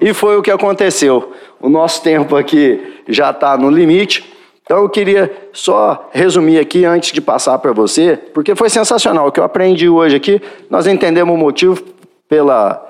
E 0.00 0.12
foi 0.12 0.36
o 0.36 0.42
que 0.42 0.50
aconteceu. 0.50 1.32
O 1.60 1.68
nosso 1.68 2.02
tempo 2.02 2.36
aqui 2.36 3.02
já 3.08 3.30
está 3.30 3.56
no 3.56 3.70
limite. 3.70 4.32
Então 4.62 4.78
eu 4.78 4.88
queria 4.88 5.32
só 5.52 6.10
resumir 6.12 6.58
aqui 6.58 6.84
antes 6.84 7.12
de 7.12 7.20
passar 7.20 7.56
para 7.58 7.72
você, 7.72 8.18
porque 8.34 8.54
foi 8.56 8.68
sensacional. 8.68 9.28
O 9.28 9.32
que 9.32 9.38
eu 9.38 9.44
aprendi 9.44 9.88
hoje 9.88 10.16
aqui, 10.16 10.42
nós 10.68 10.86
entendemos 10.88 11.34
o 11.34 11.38
motivo 11.38 11.80
pela, 12.28 12.84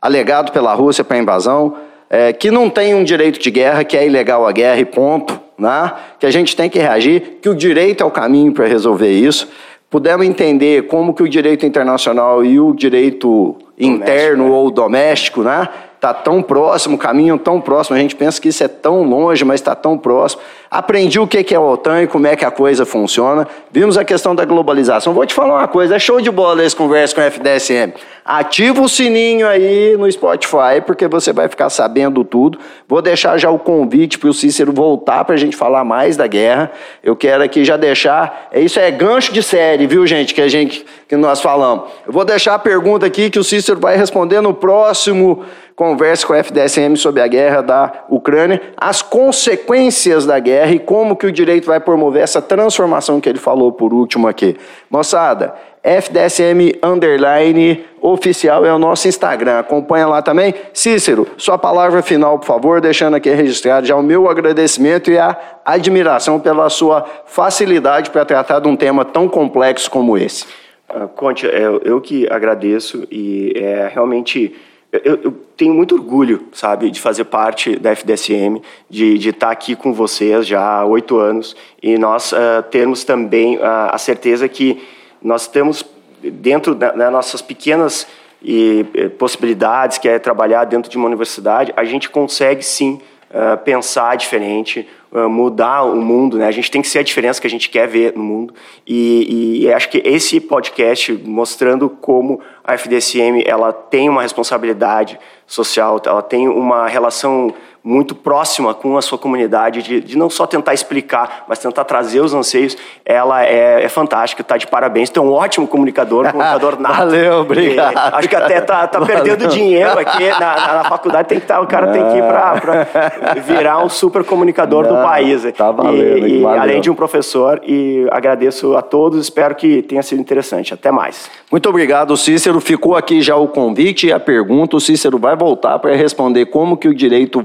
alegado 0.00 0.52
pela 0.52 0.72
Rússia 0.72 1.04
para 1.04 1.18
a 1.18 1.20
invasão, 1.20 1.76
é, 2.08 2.32
que 2.32 2.50
não 2.50 2.70
tem 2.70 2.94
um 2.94 3.04
direito 3.04 3.38
de 3.38 3.50
guerra, 3.50 3.84
que 3.84 3.96
é 3.96 4.06
ilegal 4.06 4.46
a 4.46 4.52
guerra 4.52 4.80
e 4.80 4.86
ponto, 4.86 5.38
né? 5.58 5.92
que 6.18 6.24
a 6.24 6.30
gente 6.30 6.56
tem 6.56 6.70
que 6.70 6.78
reagir, 6.78 7.38
que 7.42 7.48
o 7.50 7.54
direito 7.54 8.02
é 8.02 8.06
o 8.06 8.10
caminho 8.10 8.52
para 8.52 8.66
resolver 8.66 9.10
isso. 9.10 9.48
Pudemos 9.90 10.26
entender 10.26 10.86
como 10.86 11.12
que 11.12 11.22
o 11.22 11.28
direito 11.28 11.66
internacional 11.66 12.44
e 12.44 12.58
o 12.58 12.74
direito 12.74 13.56
interno 13.78 14.44
né? 14.44 14.50
ou 14.50 14.70
doméstico, 14.70 15.42
né? 15.42 15.68
Está 15.98 16.14
tão 16.14 16.40
próximo, 16.40 16.96
caminho 16.96 17.36
tão 17.36 17.60
próximo, 17.60 17.96
a 17.96 17.98
gente 17.98 18.14
pensa 18.14 18.40
que 18.40 18.48
isso 18.48 18.62
é 18.62 18.68
tão 18.68 19.02
longe, 19.02 19.44
mas 19.44 19.60
está 19.60 19.74
tão 19.74 19.98
próximo. 19.98 20.40
Aprendi 20.70 21.18
o 21.18 21.26
que 21.26 21.54
é 21.54 21.56
a 21.56 21.60
OTAN 21.60 22.02
e 22.02 22.06
como 22.06 22.26
é 22.26 22.36
que 22.36 22.44
a 22.44 22.50
coisa 22.50 22.84
funciona. 22.84 23.46
Vimos 23.70 23.96
a 23.96 24.04
questão 24.04 24.34
da 24.34 24.44
globalização. 24.44 25.14
Vou 25.14 25.24
te 25.24 25.32
falar 25.32 25.54
uma 25.54 25.68
coisa, 25.68 25.96
é 25.96 25.98
show 25.98 26.20
de 26.20 26.30
bola 26.30 26.62
esse 26.62 26.76
conversa 26.76 27.14
com 27.14 27.20
a 27.22 27.24
FDSM. 27.24 27.94
Ativa 28.24 28.82
o 28.82 28.88
sininho 28.88 29.48
aí 29.48 29.96
no 29.96 30.10
Spotify, 30.12 30.82
porque 30.84 31.08
você 31.08 31.32
vai 31.32 31.48
ficar 31.48 31.70
sabendo 31.70 32.22
tudo. 32.22 32.58
Vou 32.86 33.00
deixar 33.00 33.38
já 33.38 33.48
o 33.48 33.58
convite 33.58 34.18
para 34.18 34.28
o 34.28 34.34
Cícero 34.34 34.70
voltar 34.70 35.24
para 35.24 35.34
a 35.34 35.38
gente 35.38 35.56
falar 35.56 35.82
mais 35.84 36.18
da 36.18 36.26
guerra. 36.26 36.70
Eu 37.02 37.16
quero 37.16 37.42
aqui 37.42 37.64
já 37.64 37.78
deixar. 37.78 38.48
É 38.52 38.60
isso 38.60 38.78
é 38.78 38.90
gancho 38.90 39.32
de 39.32 39.42
série, 39.42 39.86
viu, 39.86 40.06
gente? 40.06 40.34
Que 40.34 40.42
a 40.42 40.48
gente 40.48 40.84
que 41.08 41.16
nós 41.16 41.40
falamos. 41.40 41.88
Eu 42.06 42.12
vou 42.12 42.24
deixar 42.26 42.54
a 42.54 42.58
pergunta 42.58 43.06
aqui 43.06 43.30
que 43.30 43.38
o 43.38 43.44
Cícero 43.44 43.80
vai 43.80 43.96
responder 43.96 44.42
no 44.42 44.52
próximo 44.52 45.42
conversa 45.78 46.26
com 46.26 46.32
a 46.32 46.38
FDSM 46.38 46.96
sobre 46.96 47.22
a 47.22 47.28
guerra 47.28 47.62
da 47.62 48.04
Ucrânia, 48.08 48.60
as 48.76 49.00
consequências 49.00 50.26
da 50.26 50.36
guerra 50.40 50.57
e 50.66 50.78
como 50.78 51.16
que 51.16 51.26
o 51.26 51.32
direito 51.32 51.66
vai 51.66 51.78
promover 51.78 52.22
essa 52.22 52.40
transformação 52.40 53.20
que 53.20 53.28
ele 53.28 53.38
falou 53.38 53.72
por 53.72 53.92
último 53.92 54.26
aqui. 54.26 54.56
Moçada, 54.90 55.54
FDSM 55.82 56.78
Underline 56.82 57.84
Oficial 58.00 58.64
é 58.64 58.72
o 58.72 58.78
nosso 58.78 59.08
Instagram. 59.08 59.58
Acompanha 59.58 60.06
lá 60.06 60.22
também. 60.22 60.54
Cícero, 60.72 61.26
sua 61.36 61.58
palavra 61.58 62.02
final, 62.02 62.38
por 62.38 62.46
favor, 62.46 62.80
deixando 62.80 63.14
aqui 63.14 63.30
registrado 63.30 63.86
já 63.86 63.96
o 63.96 64.02
meu 64.02 64.28
agradecimento 64.28 65.10
e 65.10 65.18
a 65.18 65.36
admiração 65.64 66.38
pela 66.40 66.68
sua 66.68 67.04
facilidade 67.26 68.10
para 68.10 68.24
tratar 68.24 68.60
de 68.60 68.68
um 68.68 68.76
tema 68.76 69.04
tão 69.04 69.28
complexo 69.28 69.90
como 69.90 70.16
esse. 70.16 70.44
Uh, 70.88 71.08
Conte, 71.08 71.46
eu, 71.46 71.80
eu 71.84 72.00
que 72.00 72.26
agradeço 72.30 73.06
e 73.10 73.52
é 73.56 73.90
realmente 73.92 74.54
eu, 74.92 75.20
eu, 75.22 75.32
tenho 75.56 75.74
muito 75.74 75.94
orgulho, 75.94 76.46
sabe, 76.52 76.90
de 76.90 77.00
fazer 77.00 77.24
parte 77.24 77.78
da 77.78 77.90
FDSM, 77.90 78.62
de, 78.88 79.18
de 79.18 79.28
estar 79.30 79.50
aqui 79.50 79.76
com 79.76 79.92
vocês 79.92 80.46
já 80.46 80.62
há 80.62 80.84
oito 80.86 81.18
anos. 81.18 81.54
E 81.82 81.98
nós 81.98 82.32
uh, 82.32 82.62
termos 82.70 83.04
também 83.04 83.56
uh, 83.56 83.90
a 83.90 83.98
certeza 83.98 84.48
que 84.48 84.82
nós 85.22 85.46
temos 85.46 85.84
dentro 86.22 86.74
das 86.74 87.12
nossas 87.12 87.42
pequenas 87.42 88.06
e, 88.42 88.86
eh, 88.94 89.08
possibilidades, 89.08 89.98
que 89.98 90.08
é 90.08 90.18
trabalhar 90.18 90.64
dentro 90.64 90.90
de 90.90 90.96
uma 90.96 91.06
universidade, 91.06 91.72
a 91.76 91.84
gente 91.84 92.08
consegue 92.08 92.62
sim 92.62 93.00
uh, 93.30 93.56
pensar 93.58 94.16
diferente, 94.16 94.88
uh, 95.12 95.28
mudar 95.28 95.84
o 95.84 95.96
mundo, 95.96 96.38
né? 96.38 96.46
A 96.46 96.50
gente 96.50 96.70
tem 96.70 96.82
que 96.82 96.88
ser 96.88 97.00
a 97.00 97.02
diferença 97.02 97.40
que 97.40 97.46
a 97.46 97.50
gente 97.50 97.68
quer 97.68 97.86
ver 97.86 98.14
no 98.14 98.22
mundo. 98.22 98.54
E, 98.86 99.64
e 99.64 99.72
acho 99.72 99.88
que 99.88 100.02
esse 100.04 100.40
podcast 100.40 101.12
mostrando 101.24 101.88
como 101.88 102.40
a 102.64 102.74
FDSM 102.74 103.42
ela 103.46 103.72
tem 103.72 104.08
uma 104.08 104.22
responsabilidade 104.22 105.18
social, 105.46 106.00
ela 106.04 106.22
tem 106.22 106.48
uma 106.48 106.86
relação 106.86 107.54
muito 107.88 108.14
próxima 108.14 108.74
com 108.74 108.98
a 108.98 109.02
sua 109.02 109.16
comunidade, 109.16 109.82
de, 109.82 110.00
de 110.02 110.18
não 110.18 110.28
só 110.28 110.46
tentar 110.46 110.74
explicar, 110.74 111.46
mas 111.48 111.58
tentar 111.58 111.84
trazer 111.84 112.20
os 112.20 112.34
anseios, 112.34 112.76
ela 113.02 113.42
é, 113.42 113.82
é 113.82 113.88
fantástica, 113.88 114.42
está 114.42 114.58
de 114.58 114.66
parabéns. 114.66 115.08
Tem 115.08 115.22
um 115.22 115.32
ótimo 115.32 115.66
comunicador, 115.66 116.26
um 116.26 116.30
comunicador 116.32 116.76
nato. 116.78 116.96
Valeu, 116.98 117.40
obrigado. 117.40 117.94
E, 117.94 118.16
acho 118.16 118.28
que 118.28 118.36
até 118.36 118.60
tá, 118.60 118.86
tá 118.86 119.00
perdendo 119.00 119.48
dinheiro 119.48 119.98
aqui 119.98 120.28
na, 120.28 120.38
na, 120.38 120.74
na 120.74 120.84
faculdade, 120.84 121.28
tem 121.28 121.40
que 121.40 121.46
tá, 121.46 121.62
o 121.62 121.66
cara 121.66 121.86
tem 121.86 122.04
que 122.10 122.18
ir 122.18 122.22
para 122.22 123.40
virar 123.40 123.82
um 123.82 123.88
super 123.88 124.22
comunicador 124.22 124.84
não, 124.84 124.96
do 124.96 125.02
país. 125.02 125.50
Tá 125.56 125.70
valendo, 125.70 126.28
e, 126.28 126.42
e 126.42 126.46
além 126.46 126.82
de 126.82 126.90
um 126.90 126.94
professor, 126.94 127.58
e 127.66 128.06
agradeço 128.10 128.76
a 128.76 128.82
todos, 128.82 129.18
espero 129.18 129.54
que 129.54 129.80
tenha 129.80 130.02
sido 130.02 130.20
interessante. 130.20 130.74
Até 130.74 130.90
mais. 130.90 131.30
Muito 131.50 131.66
obrigado, 131.70 132.14
Cícero. 132.18 132.60
Ficou 132.60 132.94
aqui 132.94 133.22
já 133.22 133.36
o 133.36 133.48
convite 133.48 134.08
e 134.08 134.12
a 134.12 134.20
pergunta. 134.20 134.76
O 134.76 134.80
Cícero 134.80 135.18
vai 135.18 135.34
voltar 135.34 135.78
para 135.78 135.94
responder 135.94 136.46
como 136.46 136.76
que 136.76 136.86
o 136.86 136.94
direito 136.94 137.40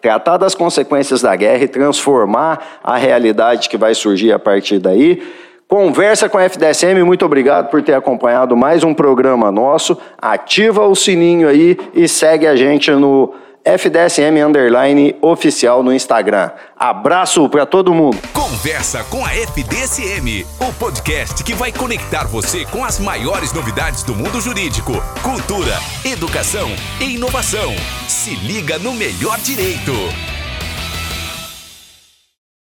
tratar 0.00 0.36
das 0.36 0.54
consequências 0.54 1.22
da 1.22 1.34
guerra 1.36 1.64
e 1.64 1.68
transformar 1.68 2.80
a 2.82 2.96
realidade 2.96 3.68
que 3.68 3.76
vai 3.76 3.94
surgir 3.94 4.32
a 4.32 4.38
partir 4.38 4.78
daí. 4.78 5.22
Conversa 5.70 6.28
com 6.28 6.36
a 6.36 6.42
FDSM, 6.42 7.04
muito 7.04 7.24
obrigado 7.24 7.70
por 7.70 7.80
ter 7.80 7.94
acompanhado 7.94 8.56
mais 8.56 8.82
um 8.82 8.92
programa 8.92 9.52
nosso. 9.52 9.96
Ativa 10.20 10.84
o 10.84 10.96
sininho 10.96 11.48
aí 11.48 11.78
e 11.94 12.08
segue 12.08 12.46
a 12.46 12.56
gente 12.56 12.90
no 12.90 13.32
FDSM 13.64 14.42
Underline 14.44 15.16
Oficial 15.20 15.82
no 15.82 15.92
Instagram. 15.92 16.50
Abraço 16.76 17.48
para 17.48 17.66
todo 17.66 17.94
mundo. 17.94 18.18
Conversa 18.32 19.04
com 19.04 19.24
a 19.24 19.34
FDSM, 19.34 20.46
o 20.60 20.72
podcast 20.74 21.44
que 21.44 21.54
vai 21.54 21.70
conectar 21.72 22.26
você 22.26 22.64
com 22.66 22.84
as 22.84 22.98
maiores 22.98 23.52
novidades 23.52 24.02
do 24.02 24.14
mundo 24.14 24.40
jurídico, 24.40 24.92
cultura, 25.22 25.76
educação 26.04 26.68
e 27.00 27.14
inovação. 27.14 27.74
Se 28.08 28.34
liga 28.34 28.78
no 28.78 28.92
melhor 28.92 29.38
direito. 29.38 29.92